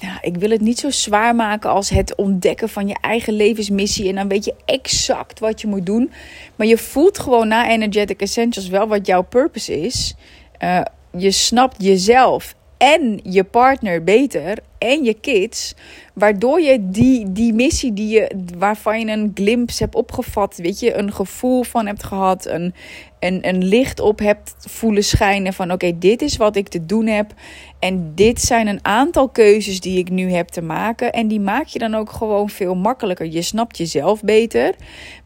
[0.00, 4.08] Nou, ik wil het niet zo zwaar maken als het ontdekken van je eigen levensmissie.
[4.08, 6.12] En dan weet je exact wat je moet doen.
[6.56, 10.14] Maar je voelt gewoon na Energetic Essentials wel wat jouw purpose is.
[10.62, 10.80] Uh,
[11.16, 15.74] je snapt jezelf en je partner beter en je kids.
[16.14, 20.94] Waardoor je die, die missie die je, waarvan je een glimpse hebt opgevat, weet je,
[20.94, 22.74] een gevoel van hebt gehad, een,
[23.18, 27.06] een, een licht op hebt voelen schijnen van oké, dit is wat ik te doen
[27.06, 27.32] heb.
[27.78, 31.12] En dit zijn een aantal keuzes die ik nu heb te maken.
[31.12, 33.26] En die maak je dan ook gewoon veel makkelijker.
[33.26, 34.74] Je snapt jezelf beter,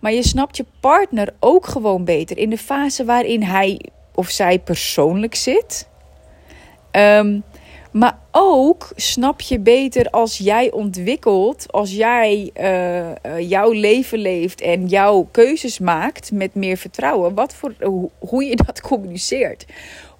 [0.00, 3.80] maar je snapt je partner ook gewoon beter in de fase waarin hij
[4.14, 5.87] of zij persoonlijk zit.
[6.92, 7.42] Um,
[7.90, 14.86] maar ook snap je beter als jij ontwikkelt, als jij uh, jouw leven leeft en
[14.86, 17.74] jouw keuzes maakt met meer vertrouwen, wat voor,
[18.18, 19.66] hoe je dat communiceert.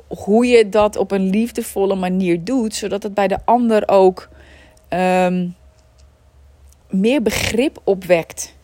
[0.08, 4.28] Hoe je dat op een liefdevolle manier doet, zodat het bij de ander ook
[4.90, 5.54] um,
[6.90, 8.56] meer begrip opwekt.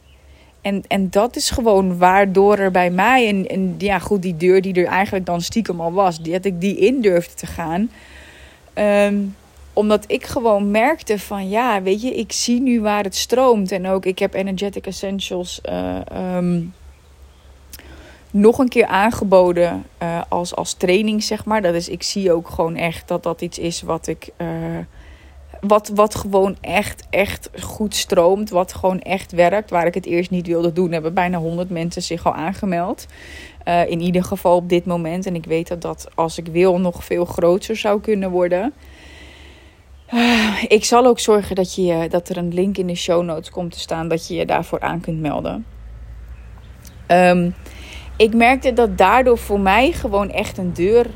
[0.64, 4.62] En, en dat is gewoon waardoor er bij mij, en, en ja goed, die deur
[4.62, 7.90] die er eigenlijk dan stiekem al was, dat ik die in durfde te gaan.
[8.74, 9.34] Um,
[9.72, 13.72] omdat ik gewoon merkte van ja, weet je, ik zie nu waar het stroomt.
[13.72, 16.38] En ook ik heb Energetic Essentials uh,
[18.30, 21.62] nog een keer aangeboden uh, als, als training, zeg maar.
[21.62, 24.28] Dat is, ik zie ook gewoon echt dat dat iets is wat ik.
[24.38, 24.48] Uh,
[25.66, 28.50] wat, wat gewoon echt, echt goed stroomt.
[28.50, 29.70] Wat gewoon echt werkt.
[29.70, 33.06] Waar ik het eerst niet wilde doen, hebben bijna 100 mensen zich al aangemeld.
[33.68, 35.26] Uh, in ieder geval op dit moment.
[35.26, 38.72] En ik weet dat dat als ik wil nog veel groter zou kunnen worden.
[40.14, 43.50] Uh, ik zal ook zorgen dat, je, dat er een link in de show notes
[43.50, 44.08] komt te staan.
[44.08, 45.66] Dat je je daarvoor aan kunt melden.
[47.08, 47.54] Um,
[48.16, 51.06] ik merkte dat daardoor voor mij gewoon echt een deur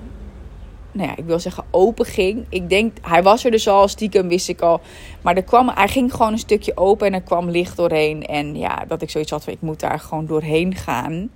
[0.99, 2.47] nou ik wil zeggen open ging.
[2.49, 4.81] Ik denk, hij was er dus al, stiekem wist ik al.
[5.23, 8.27] Maar er kwam, hij ging gewoon een stukje open en er kwam licht doorheen.
[8.27, 11.31] En ja, dat ik zoiets had van, ik moet daar gewoon doorheen gaan.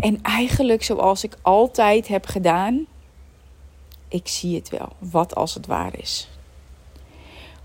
[0.00, 2.86] En eigenlijk zoals ik altijd heb gedaan,
[4.08, 4.88] ik zie het wel.
[4.98, 6.28] Wat als het waar is?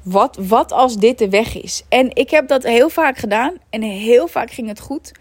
[0.02, 1.84] Wat, wat als dit de weg is?
[1.90, 5.12] En ik heb dat heel vaak gedaan en heel vaak ging het goed.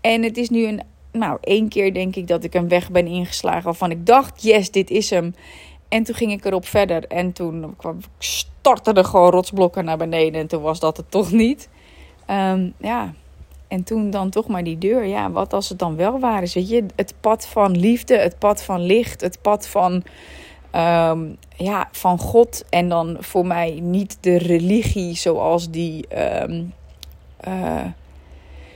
[0.00, 0.82] En het is nu een
[1.18, 4.70] nou, één keer denk ik dat ik een weg ben ingeslagen waarvan ik dacht, yes,
[4.70, 5.34] dit is hem.
[5.88, 10.40] En toen ging ik erop verder en toen kwam, stortte er gewoon rotsblokken naar beneden
[10.40, 11.68] en toen was dat het toch niet.
[12.30, 13.14] Um, ja,
[13.68, 15.04] en toen dan toch maar die deur.
[15.04, 16.54] Ja, wat als het dan wel waar is?
[16.54, 19.92] Weet je, het pad van liefde, het pad van licht, het pad van,
[20.74, 22.64] um, ja, van God.
[22.68, 26.06] En dan voor mij niet de religie zoals die.
[26.42, 26.72] Um,
[27.48, 27.84] uh,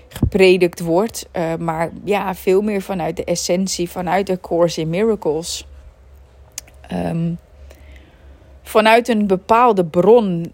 [0.08, 1.28] gepredikt wordt.
[1.32, 5.66] Uh, maar ja, veel meer vanuit de essentie, vanuit de Course in Miracles.
[6.92, 7.38] Um,
[8.62, 10.52] vanuit een bepaalde bron.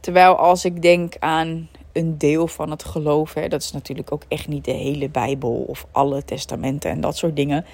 [0.00, 4.22] Terwijl als ik denk aan een deel van het geloof, hè, dat is natuurlijk ook
[4.28, 7.64] echt niet de hele Bijbel of alle testamenten en dat soort dingen.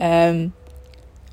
[0.00, 0.54] Um,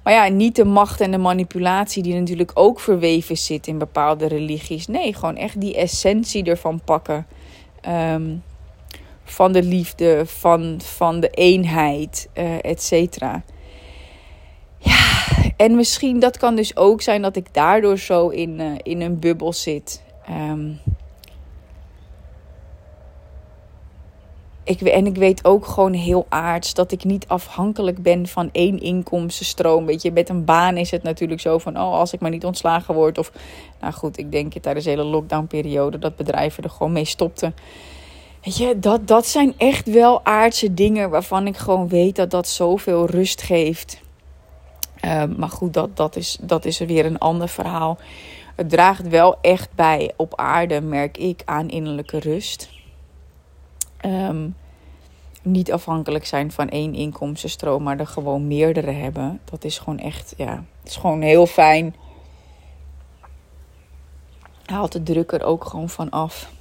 [0.03, 4.27] maar ja, niet de macht en de manipulatie die natuurlijk ook verweven zit in bepaalde
[4.27, 4.87] religies.
[4.87, 7.27] Nee, gewoon echt die essentie ervan pakken.
[8.13, 8.43] Um,
[9.33, 13.43] van de liefde, van, van de eenheid, uh, et cetera.
[14.77, 15.25] Ja,
[15.57, 19.19] en misschien dat kan dus ook zijn dat ik daardoor zo in, uh, in een
[19.19, 20.03] bubbel zit.
[20.29, 20.79] Um,
[24.63, 28.79] ik, en ik weet ook gewoon heel aards dat ik niet afhankelijk ben van één
[28.79, 29.85] inkomstenstroom.
[29.85, 32.45] Weet je, met een baan is het natuurlijk zo van, oh, als ik maar niet
[32.45, 33.17] ontslagen word.
[33.17, 33.31] Of,
[33.81, 37.55] nou goed, ik denk tijdens de hele lockdownperiode dat bedrijven er gewoon mee stopten.
[38.43, 42.47] Weet je, dat, dat zijn echt wel aardse dingen waarvan ik gewoon weet dat dat
[42.47, 44.01] zoveel rust geeft.
[45.05, 47.97] Uh, maar goed, dat, dat, is, dat is weer een ander verhaal.
[48.55, 52.69] Het draagt wel echt bij op aarde, merk ik, aan innerlijke rust.
[54.05, 54.55] Um,
[55.41, 59.39] niet afhankelijk zijn van één inkomstenstroom, maar er gewoon meerdere hebben.
[59.45, 61.95] Dat is gewoon echt, ja, is gewoon heel fijn.
[64.65, 66.51] Haalt de druk er ook gewoon van af.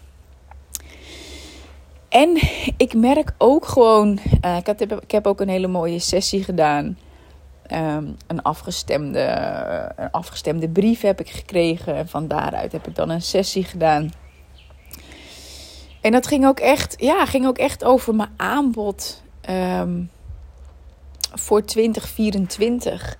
[2.12, 2.38] En
[2.76, 6.98] ik merk ook gewoon, uh, ik, heb, ik heb ook een hele mooie sessie gedaan.
[7.72, 9.20] Um, een, afgestemde,
[9.96, 11.96] een afgestemde brief heb ik gekregen.
[11.96, 14.12] En van daaruit heb ik dan een sessie gedaan.
[16.00, 20.10] En dat ging ook echt, ja, ging ook echt over mijn aanbod um,
[21.34, 23.16] voor 2024.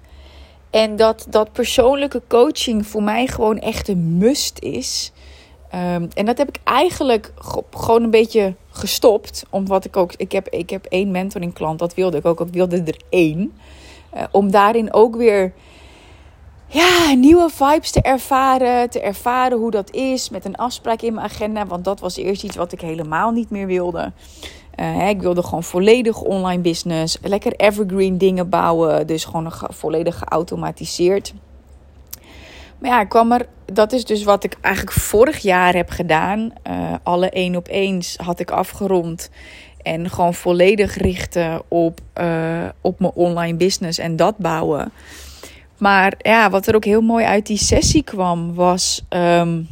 [0.70, 5.12] En dat, dat persoonlijke coaching voor mij gewoon echt een must is.
[5.74, 7.33] Um, en dat heb ik eigenlijk
[7.70, 9.45] gewoon een beetje gestopt.
[9.51, 12.41] Omdat ik ook, ik heb, ik heb één mentoring klant, dat wilde ik ook.
[12.41, 13.53] Ik wilde er één.
[14.15, 15.53] Uh, om daarin ook weer
[16.67, 18.91] ja, nieuwe vibes te ervaren.
[18.91, 21.67] Te ervaren hoe dat is met een afspraak in mijn agenda.
[21.67, 24.13] Want dat was eerst iets wat ik helemaal niet meer wilde.
[24.81, 27.19] Uh, ik wilde gewoon volledig online business.
[27.23, 29.07] Lekker evergreen dingen bouwen.
[29.07, 31.35] Dus gewoon volledig geautomatiseerd.
[32.83, 33.47] Maar ja, kwam er.
[33.64, 36.53] Dat is dus wat ik eigenlijk vorig jaar heb gedaan.
[36.66, 39.31] Uh, alle één op eens had ik afgerond.
[39.83, 44.92] En gewoon volledig richten op, uh, op mijn online business en dat bouwen.
[45.79, 49.05] Maar ja, wat er ook heel mooi uit die sessie kwam, was.
[49.09, 49.68] Um,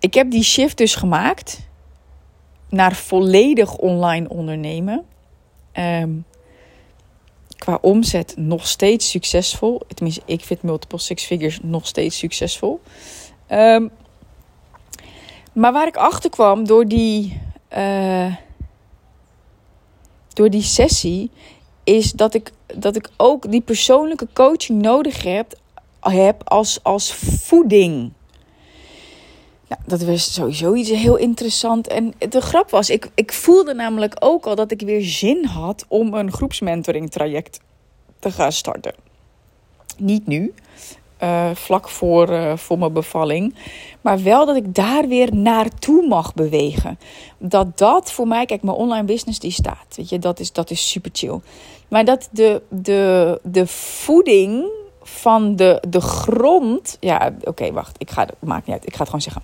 [0.00, 1.68] ik heb die shift dus gemaakt
[2.68, 5.04] naar volledig online ondernemen.
[5.72, 6.24] Um,
[7.58, 9.80] qua omzet nog steeds succesvol.
[9.94, 12.80] Tenminste, ik vind multiple six figures nog steeds succesvol.
[13.50, 13.90] Um,
[15.52, 17.40] maar waar ik achter kwam door die,
[17.76, 18.34] uh,
[20.32, 21.30] door die sessie,
[21.84, 25.58] is dat ik, dat ik ook die persoonlijke coaching nodig heb,
[26.00, 28.12] heb als, als voeding.
[29.68, 31.86] Nou, dat was sowieso iets heel interessant.
[31.86, 35.84] En de grap was, ik, ik voelde namelijk ook al dat ik weer zin had
[35.88, 37.60] om een groepsmentoring traject
[38.18, 38.94] te gaan starten.
[39.98, 40.54] Niet nu,
[41.22, 43.54] uh, vlak voor, uh, voor mijn bevalling.
[44.00, 46.98] Maar wel dat ik daar weer naartoe mag bewegen.
[47.38, 49.96] Dat dat voor mij, kijk, mijn online business die staat.
[49.96, 51.40] Weet je, dat is, dat is super chill.
[51.88, 54.64] Maar dat de, de, de voeding
[55.02, 56.96] van de, de grond.
[57.00, 57.94] Ja, oké, wacht.
[57.98, 58.86] Ik ga, maakt niet uit.
[58.86, 59.42] Ik ga het gewoon zeggen.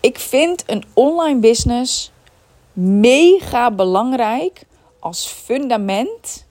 [0.00, 2.10] Ik vind een online business
[2.72, 4.62] mega belangrijk
[4.98, 6.46] als fundament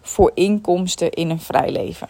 [0.00, 2.08] voor inkomsten in een vrij leven.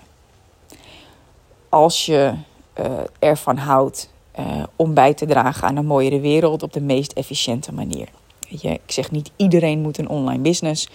[1.69, 2.35] Als je
[2.79, 2.87] uh,
[3.19, 7.73] ervan houdt uh, om bij te dragen aan een mooiere wereld op de meest efficiënte
[7.73, 8.09] manier.
[8.49, 10.89] Je, ik zeg niet iedereen moet een online business.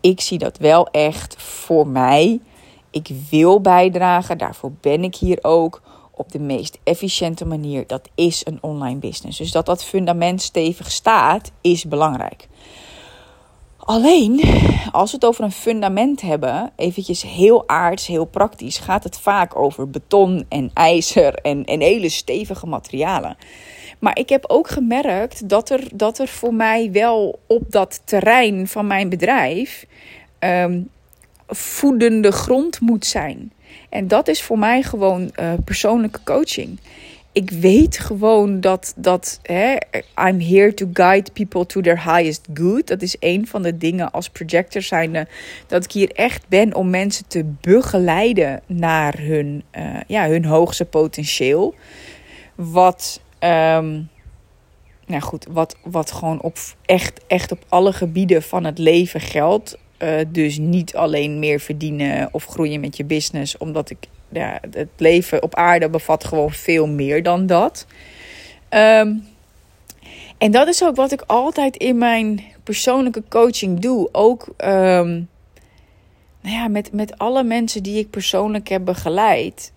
[0.00, 2.40] Ik zie dat wel echt voor mij.
[2.90, 5.82] Ik wil bijdragen, daarvoor ben ik hier ook
[6.16, 7.86] op de meest efficiënte manier.
[7.86, 9.38] Dat is een online business.
[9.38, 12.48] Dus dat dat fundament stevig staat, is belangrijk.
[13.76, 14.40] Alleen,
[14.92, 19.56] als we het over een fundament hebben, eventjes heel aards, heel praktisch, gaat het vaak
[19.56, 23.36] over beton en ijzer en, en hele stevige materialen.
[23.98, 28.68] Maar ik heb ook gemerkt dat er, dat er voor mij wel op dat terrein
[28.68, 29.86] van mijn bedrijf
[30.38, 30.90] um,
[31.48, 33.52] voedende grond moet zijn.
[33.88, 36.78] En dat is voor mij gewoon uh, persoonlijke coaching.
[37.32, 39.76] Ik weet gewoon dat, dat hè,
[40.28, 42.86] I'm here to guide people to their highest good.
[42.86, 45.26] Dat is een van de dingen als projector zijnde.
[45.66, 50.84] Dat ik hier echt ben om mensen te begeleiden naar hun, uh, ja, hun hoogste
[50.84, 51.74] potentieel.
[52.54, 54.08] Wat, um,
[55.06, 59.78] nou goed, wat, wat gewoon op echt, echt op alle gebieden van het leven geldt.
[59.98, 64.88] Uh, dus niet alleen meer verdienen of groeien met je business, omdat ik ja, het
[64.96, 67.86] leven op aarde bevat gewoon veel meer dan dat.
[68.70, 69.24] Um,
[70.38, 74.08] en dat is ook wat ik altijd in mijn persoonlijke coaching doe.
[74.12, 75.28] Ook um,
[76.40, 79.72] nou ja, met, met alle mensen die ik persoonlijk heb begeleid.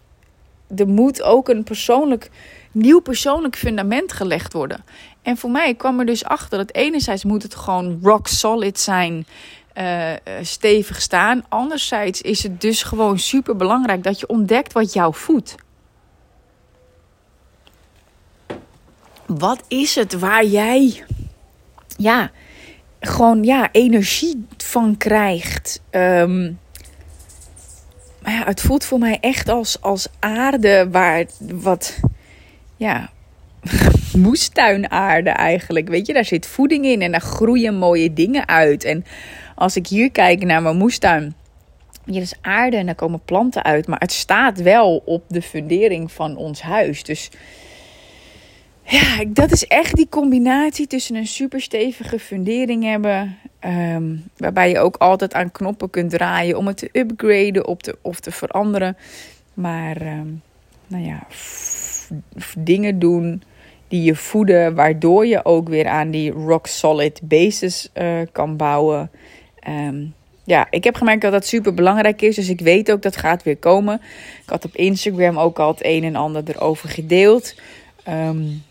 [0.76, 2.30] Er moet ook een persoonlijk,
[2.72, 4.84] nieuw persoonlijk fundament gelegd worden.
[5.22, 9.26] En voor mij kwam er dus achter dat enerzijds moet het gewoon rock solid zijn
[9.76, 11.46] uh, stevig staan.
[11.50, 15.56] Anderzijds is het dus gewoon super belangrijk dat je ontdekt wat jou voedt.
[19.26, 21.04] Wat is het waar jij
[21.98, 22.32] ja,
[23.00, 25.82] gewoon ja, energie van krijgt?
[28.22, 32.00] Maar ja, het voelt voor mij echt als, als aarde waar wat
[32.76, 33.10] ja,
[34.14, 35.88] moestuinaarde eigenlijk.
[35.88, 38.84] Weet je, daar zit voeding in en daar groeien mooie dingen uit.
[38.84, 39.06] En
[39.60, 41.34] als ik hier kijk naar mijn moestuin.
[42.06, 43.88] Hier is aarde en daar komen planten uit.
[43.88, 47.04] Maar het staat wel op de fundering van ons huis.
[47.04, 47.30] Dus
[48.84, 53.38] ja, dat is echt die combinatie tussen een super stevige fundering hebben.
[53.60, 57.98] Ehm, waarbij je ook altijd aan knoppen kunt draaien om het te upgraden of te,
[58.02, 58.98] of te veranderen.
[59.54, 60.42] Maar um,
[60.88, 61.28] nou ja,
[62.58, 63.44] dingen doen
[63.88, 69.12] die je voeden, waardoor je ook weer aan die rock solid basis uh, kan bouwen.
[69.68, 72.36] Um, ja, ik heb gemerkt dat dat super belangrijk is.
[72.36, 74.02] Dus ik weet ook dat gaat weer komen.
[74.44, 77.56] Ik had op Instagram ook al het een en ander erover gedeeld.
[78.08, 78.64] Um,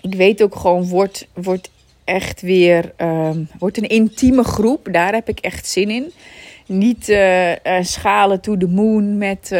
[0.00, 1.70] ik weet ook gewoon, wordt, wordt
[2.04, 4.88] echt weer um, wordt een intieme groep.
[4.92, 6.12] Daar heb ik echt zin in.
[6.66, 9.58] Niet uh, uh, schalen to the moon met uh,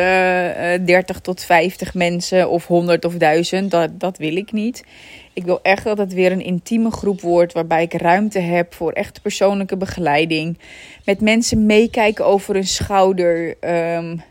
[0.87, 3.71] 30 tot 50 mensen of 100 of 1000.
[3.71, 4.85] Dat, dat wil ik niet.
[5.37, 7.53] Ik wil echt dat het weer een intieme groep wordt.
[7.53, 10.59] Waarbij ik ruimte heb voor echt persoonlijke begeleiding.
[11.05, 13.57] Met mensen meekijken over hun schouder.
[13.95, 14.23] Um,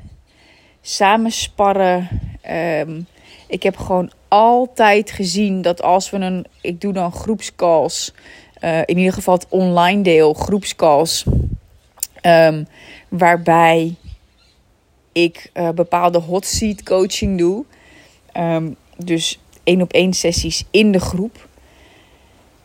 [0.81, 2.09] samen sparren.
[2.41, 3.01] Ehm,
[3.47, 6.45] ik heb gewoon altijd gezien dat als we een.
[6.61, 8.13] Ik doe dan groepscalls.
[8.61, 11.25] Uh, in ieder geval het online deel, groepscalls.
[12.21, 12.67] Um,
[13.09, 13.95] waarbij
[15.11, 17.65] ik uh, bepaalde hot seat coaching doe.
[18.97, 21.47] Dus één op één sessies in de groep.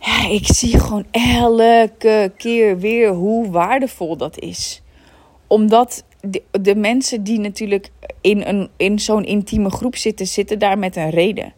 [0.01, 4.83] Ja, ik zie gewoon elke keer weer hoe waardevol dat is.
[5.47, 7.91] Omdat de, de mensen die natuurlijk
[8.21, 11.53] in, een, in zo'n intieme groep zitten, zitten daar met een reden.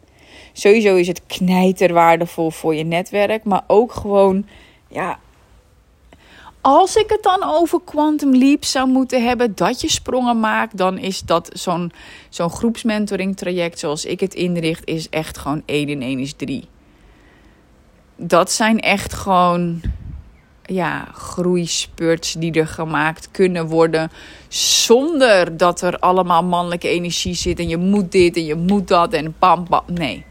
[0.53, 4.47] Sowieso is het knijter waardevol voor je netwerk, maar ook gewoon,
[4.89, 5.19] ja,
[6.63, 10.99] als ik het dan over Quantum Leap zou moeten hebben, dat je sprongen maakt, dan
[10.99, 11.93] is dat zo'n
[12.29, 16.69] zo'n groepsmentoring traject zoals ik het inricht, is echt gewoon 1 in 1 is 3.
[18.17, 19.81] Dat zijn echt gewoon
[20.65, 24.11] ja, groeispurts die er gemaakt kunnen worden.
[24.49, 27.59] Zonder dat er allemaal mannelijke energie zit.
[27.59, 29.83] En je moet dit en je moet dat en pam, pam.
[29.87, 30.25] Nee.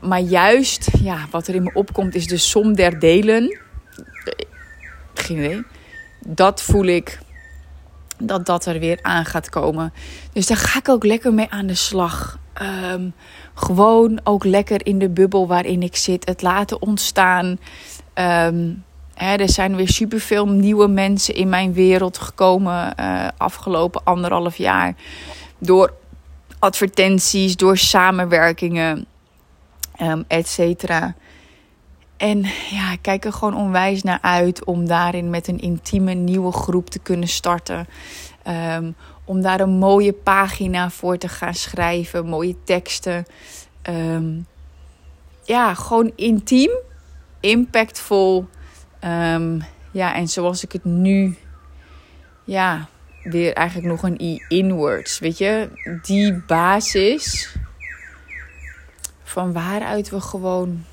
[0.00, 3.58] Maar juist, ja, wat er in me opkomt is de som der delen.
[5.14, 5.62] Geen idee.
[6.26, 7.18] Dat voel ik
[8.18, 9.92] dat dat er weer aan gaat komen.
[10.32, 12.38] Dus daar ga ik ook lekker mee aan de slag.
[12.92, 13.14] Um,
[13.54, 16.26] gewoon ook lekker in de bubbel waarin ik zit.
[16.26, 17.46] Het laten ontstaan.
[18.14, 18.84] Um,
[19.14, 22.94] hè, er zijn weer superveel nieuwe mensen in mijn wereld gekomen.
[23.00, 24.94] Uh, afgelopen anderhalf jaar.
[25.58, 25.92] Door
[26.58, 29.06] advertenties, door samenwerkingen,
[30.00, 31.14] um, et cetera.
[32.24, 36.52] En ja, ik kijk er gewoon onwijs naar uit om daarin met een intieme nieuwe
[36.52, 37.86] groep te kunnen starten.
[38.76, 43.26] Um, om daar een mooie pagina voor te gaan schrijven, mooie teksten.
[43.90, 44.46] Um,
[45.42, 46.70] ja, gewoon intiem,
[47.40, 48.46] impactvol.
[49.04, 51.36] Um, ja, en zoals ik het nu,
[52.44, 52.88] ja,
[53.22, 55.68] weer eigenlijk nog een i inwards, weet je,
[56.02, 57.56] die basis
[59.22, 60.84] van waaruit we gewoon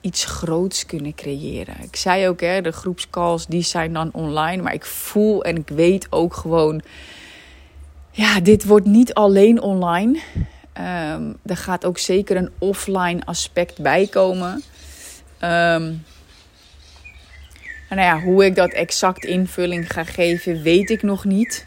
[0.00, 1.74] iets groots kunnen creëren.
[1.82, 5.68] Ik zei ook, hè, de groepscalls die zijn dan online, maar ik voel en ik
[5.68, 6.82] weet ook gewoon,
[8.10, 10.20] ja, dit wordt niet alleen online.
[11.12, 14.62] Um, er gaat ook zeker een offline aspect bij komen.
[15.42, 16.04] Um,
[17.90, 21.66] nou ja, hoe ik dat exact invulling ga geven, weet ik nog niet.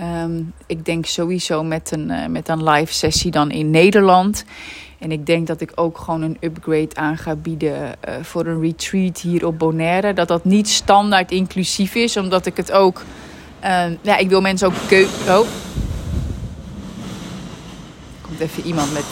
[0.00, 4.44] Um, ik denk sowieso met een, uh, met een live sessie dan in Nederland.
[5.02, 7.72] En ik denk dat ik ook gewoon een upgrade aan ga bieden
[8.08, 10.12] uh, voor een retreat hier op Bonaire.
[10.12, 13.02] Dat dat niet standaard inclusief is, omdat ik het ook.
[13.64, 15.38] Uh, ja, ik wil mensen ook keuken.
[15.38, 15.46] Oh.
[18.20, 19.04] Komt even iemand met.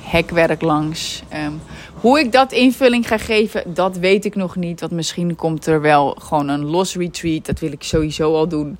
[0.00, 1.22] Hekwerk langs.
[1.34, 1.60] Um,
[1.94, 4.80] hoe ik dat invulling ga geven, dat weet ik nog niet.
[4.80, 7.46] Want misschien komt er wel gewoon een los retreat.
[7.46, 8.76] Dat wil ik sowieso al doen.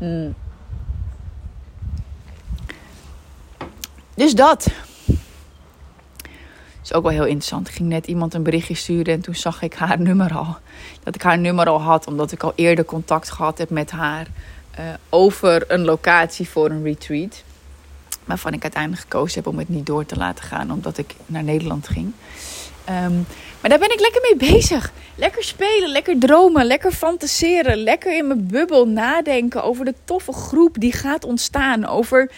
[0.00, 0.34] Mm.
[4.16, 4.66] Dus dat.
[6.82, 7.68] Is ook wel heel interessant.
[7.68, 10.56] Ik ging net iemand een berichtje sturen en toen zag ik haar nummer al.
[11.02, 14.26] Dat ik haar nummer al had, omdat ik al eerder contact gehad heb met haar
[14.78, 17.42] uh, over een locatie voor een retreat.
[18.24, 21.44] Waarvan ik uiteindelijk gekozen heb om het niet door te laten gaan, omdat ik naar
[21.44, 22.12] Nederland ging.
[22.88, 23.26] Um,
[23.60, 24.92] maar daar ben ik lekker mee bezig.
[25.14, 27.76] Lekker spelen, lekker dromen, lekker fantaseren.
[27.76, 31.86] Lekker in mijn bubbel nadenken over de toffe groep die gaat ontstaan.
[31.86, 32.30] Over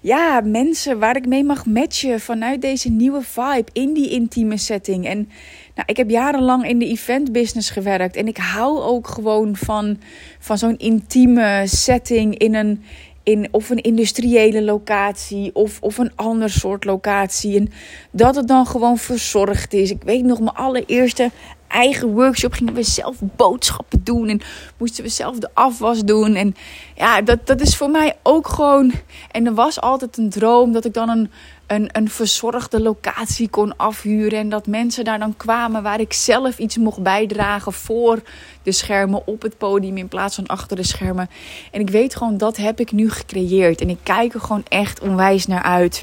[0.00, 5.06] ja, mensen waar ik mee mag matchen vanuit deze nieuwe vibe in die intieme setting.
[5.06, 5.30] En
[5.74, 8.16] nou, ik heb jarenlang in de event business gewerkt.
[8.16, 10.00] En ik hou ook gewoon van,
[10.38, 12.82] van zo'n intieme setting in een,
[13.28, 17.56] in of een industriële locatie of, of een ander soort locatie.
[17.56, 17.70] En
[18.10, 19.90] dat het dan gewoon verzorgd is.
[19.90, 21.30] Ik weet nog, mijn allereerste
[21.68, 24.40] eigen workshop gingen we zelf boodschappen doen en
[24.78, 26.34] moesten we zelf de afwas doen.
[26.34, 26.54] En
[26.96, 28.92] ja, dat, dat is voor mij ook gewoon.
[29.30, 31.30] En er was altijd een droom dat ik dan een,
[31.68, 34.38] een, een verzorgde locatie kon afhuren.
[34.38, 38.22] En dat mensen daar dan kwamen waar ik zelf iets mocht bijdragen voor
[38.62, 41.30] de schermen op het podium in plaats van achter de schermen.
[41.70, 43.80] En ik weet gewoon, dat heb ik nu gecreëerd.
[43.80, 46.02] En ik kijk er gewoon echt onwijs naar uit.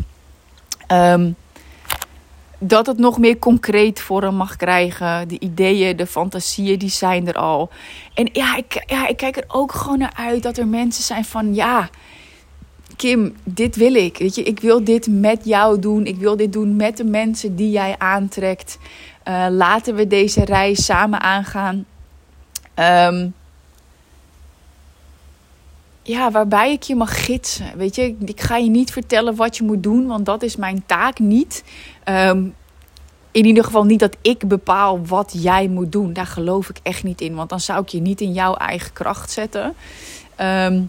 [0.91, 1.35] Um,
[2.59, 5.27] dat het nog meer concreet vorm mag krijgen.
[5.27, 7.69] De ideeën, de fantasieën, die zijn er al.
[8.13, 11.25] En ja ik, ja, ik kijk er ook gewoon naar uit dat er mensen zijn
[11.25, 11.89] van ja.
[12.97, 14.17] Kim, dit wil ik.
[14.17, 16.05] Weet je, ik wil dit met jou doen.
[16.05, 18.77] Ik wil dit doen met de mensen die jij aantrekt.
[19.27, 21.85] Uh, laten we deze reis samen aangaan.
[22.75, 23.33] Um,
[26.07, 27.77] ja, waarbij ik je mag gidsen.
[27.77, 30.83] Weet je, ik ga je niet vertellen wat je moet doen, want dat is mijn
[30.85, 31.63] taak niet.
[32.03, 32.43] Ehm,
[33.31, 36.13] in ieder geval niet dat ik bepaal wat jij moet doen.
[36.13, 38.93] Daar geloof ik echt niet in, want dan zou ik je niet in jouw eigen
[38.93, 39.73] kracht zetten.
[40.35, 40.81] Ehm,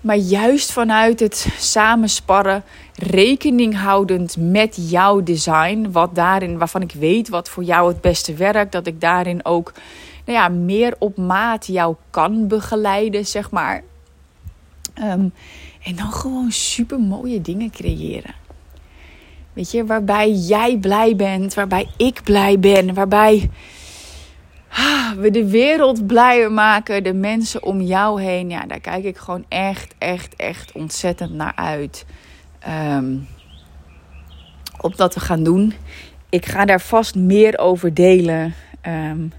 [0.00, 7.28] maar juist vanuit het samensparren, rekening houdend met jouw design, wat daarin, waarvan ik weet
[7.28, 9.72] wat voor jou het beste werkt, dat ik daarin ook
[10.24, 13.82] nou ja, meer op maat jou kan begeleiden, zeg maar.
[14.94, 15.28] Ehm,
[15.82, 18.34] en dan gewoon super mooie dingen creëren.
[19.52, 23.50] Weet je, waarbij jij blij bent, waarbij ik blij ben, waarbij
[25.18, 28.50] we de wereld blijer maken, de mensen om jou heen.
[28.50, 32.06] Ja, daar kijk ik gewoon echt, echt, echt ontzettend naar uit.
[32.96, 33.28] Um,
[34.80, 35.74] op dat we gaan doen.
[36.28, 38.54] Ik ga daar vast meer over delen.
[38.86, 39.32] Um,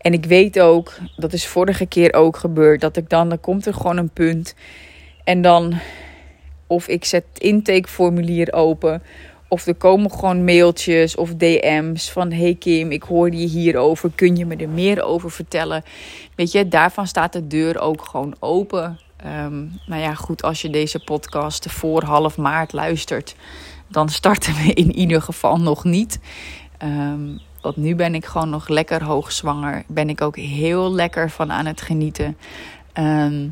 [0.00, 3.66] en ik weet ook, dat is vorige keer ook gebeurd, dat ik dan, dan komt
[3.66, 4.54] er gewoon een punt.
[5.24, 5.74] En dan,
[6.66, 9.02] of ik zet het intakeformulier open,
[9.50, 14.10] of er komen gewoon mailtjes of DM's van: Hey Kim, ik hoorde je hierover.
[14.14, 15.82] Kun je me er meer over vertellen?
[16.34, 18.98] Weet je, daarvan staat de deur ook gewoon open.
[19.26, 23.34] Um, nou ja, goed, als je deze podcast voor half maart luistert,
[23.88, 26.20] dan starten we in ieder geval nog niet.
[26.82, 29.82] Um, want nu ben ik gewoon nog lekker hoogzwanger.
[29.86, 32.36] Ben ik ook heel lekker van aan het genieten.
[32.92, 33.48] Ehm,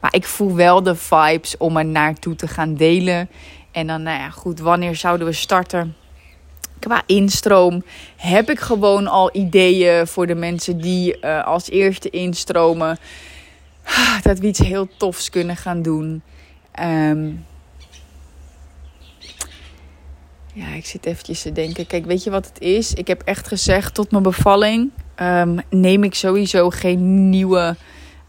[0.00, 3.28] maar ik voel wel de vibes om er naartoe te gaan delen.
[3.76, 5.96] En dan, nou ja, goed, wanneer zouden we starten?
[6.78, 7.84] Qua instroom
[8.16, 12.98] heb ik gewoon al ideeën voor de mensen die uh, als eerste instromen.
[14.22, 16.22] Dat we iets heel tofs kunnen gaan doen.
[16.80, 17.44] Um,
[20.52, 21.86] ja, ik zit eventjes te denken.
[21.86, 22.94] Kijk, weet je wat het is?
[22.94, 27.76] Ik heb echt gezegd tot mijn bevalling um, neem ik sowieso geen nieuwe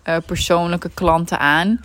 [0.05, 1.81] uh, persoonlijke klanten aan.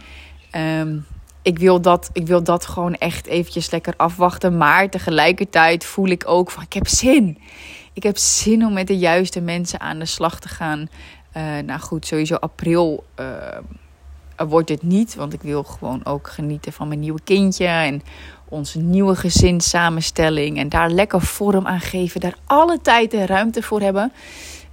[0.56, 1.06] Um,
[1.42, 4.56] ik, wil dat, ik wil dat gewoon echt eventjes lekker afwachten.
[4.56, 7.38] Maar tegelijkertijd voel ik ook van ik heb zin.
[7.92, 10.88] Ik heb zin om met de juiste mensen aan de slag te gaan.
[11.36, 13.26] Uh, nou goed, sowieso april uh,
[14.48, 15.14] wordt het niet.
[15.14, 17.66] Want ik wil gewoon ook genieten van mijn nieuwe kindje.
[17.66, 18.02] En
[18.48, 20.58] onze nieuwe gezinssamenstelling.
[20.58, 22.20] En daar lekker vorm aan geven.
[22.20, 24.12] Daar alle tijd en ruimte voor hebben.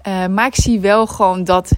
[0.08, 1.72] Uh, maar ik zie wel gewoon dat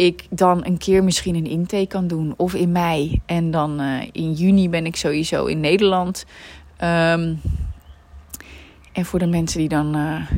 [0.00, 2.34] ik dan een keer misschien een intake kan doen.
[2.36, 3.20] Of in mei.
[3.26, 6.24] En dan uh, in juni ben ik sowieso in Nederland.
[6.82, 7.40] Um,
[8.92, 10.30] en voor de mensen die dan, uh,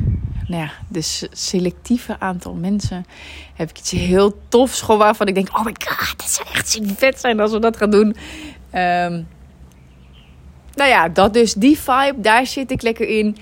[0.47, 3.05] nou ja, dus selectieve aantal mensen,
[3.53, 6.79] heb ik iets heel tofs gewoon waarvan ik denk, oh my god, dat zou echt
[6.97, 8.07] vet zijn als we dat gaan doen.
[8.07, 9.27] Um,
[10.75, 13.37] nou ja, dat dus, die vibe, daar zit ik lekker in.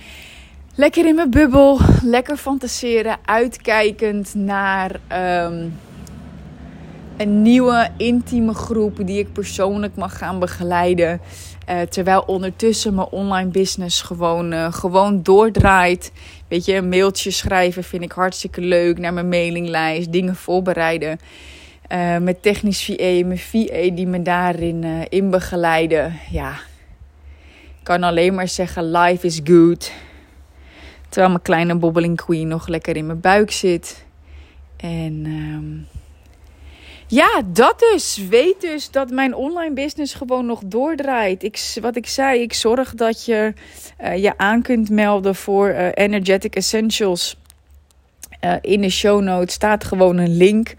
[0.75, 4.99] Lekker in mijn bubbel, lekker fantaseren, uitkijkend naar
[5.45, 5.73] um,
[7.21, 11.21] een nieuwe intieme groep die ik persoonlijk mag gaan begeleiden.
[11.69, 16.11] Uh, terwijl ondertussen mijn online business gewoon, uh, gewoon doordraait.
[16.47, 18.97] Weet je, een mailtje schrijven vind ik hartstikke leuk.
[18.97, 21.19] Naar mijn mailinglijst, dingen voorbereiden.
[21.91, 26.19] Uh, met technisch VA, mijn VA die me daarin in begeleiden.
[26.31, 26.55] Ja,
[27.83, 29.91] kan alleen maar zeggen: life is good.
[31.09, 34.05] Terwijl mijn kleine bobbeling queen nog lekker in mijn buik zit.
[34.77, 35.87] En um,
[37.11, 38.17] ja, dat dus.
[38.29, 41.43] Weet dus dat mijn online business gewoon nog doordraait.
[41.43, 43.53] Ik, wat ik zei, ik zorg dat je
[44.01, 47.37] uh, je aan kunt melden voor uh, Energetic Essentials.
[48.45, 50.75] Uh, in de show notes staat gewoon een link.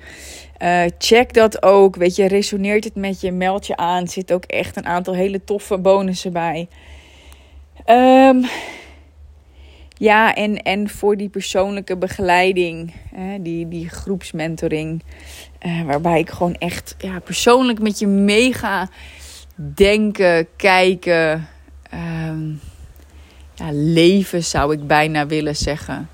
[0.98, 1.96] check dat ook.
[1.96, 4.08] Weet je, resoneert het met je, meld je aan.
[4.08, 6.68] Zit ook echt een aantal hele toffe bonussen bij.
[7.86, 8.44] Um,
[10.02, 15.02] ja, en, en voor die persoonlijke begeleiding, hè, die, die groepsmentoring,
[15.66, 18.88] uh, waarbij ik gewoon echt ja, persoonlijk met je meega
[19.56, 21.48] denken, kijken,
[22.28, 22.60] um,
[23.54, 26.08] ja, leven zou ik bijna willen zeggen,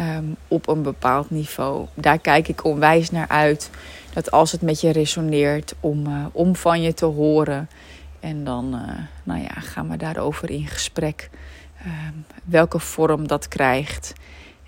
[0.00, 1.86] um, op een bepaald niveau.
[1.94, 3.70] Daar kijk ik onwijs naar uit.
[4.12, 7.68] Dat als het met je resoneert, om, uh, om van je te horen.
[8.20, 11.30] En dan, uh, nou ja, gaan we daarover in gesprek.
[11.86, 14.12] Um, welke vorm dat krijgt.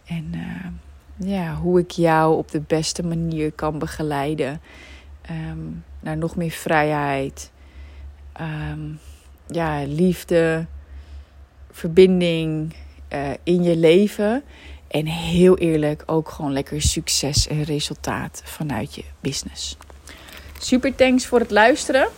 [0.06, 4.60] En uh, ja, hoe ik jou op de beste manier kan begeleiden.
[5.30, 7.50] Um, naar nog meer vrijheid.
[9.46, 10.66] Ja, liefde.
[11.70, 12.74] Verbinding
[13.12, 14.42] uh, in je leven.
[14.88, 19.76] En heel eerlijk ook gewoon lekker succes en resultaat vanuit je business.
[20.58, 22.08] Super thanks voor het luisteren.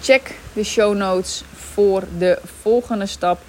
[0.00, 1.44] Check de show notes
[1.74, 3.40] voor de volgende stap: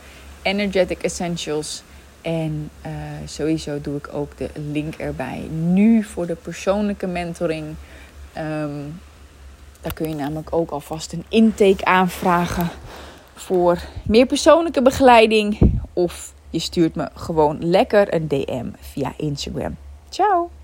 [0.42, 1.84] Energetic Essentials.
[2.22, 2.92] En uh,
[3.26, 5.48] sowieso doe ik ook de link erbij.
[5.52, 7.66] Nu voor de persoonlijke mentoring.
[8.38, 9.00] Um,
[9.82, 12.70] daar kun je namelijk ook alvast een intake aanvragen
[13.34, 15.80] voor meer persoonlijke begeleiding.
[15.94, 19.78] Of je stuurt me gewoon lekker een DM via Instagram.
[20.10, 20.55] Ciao!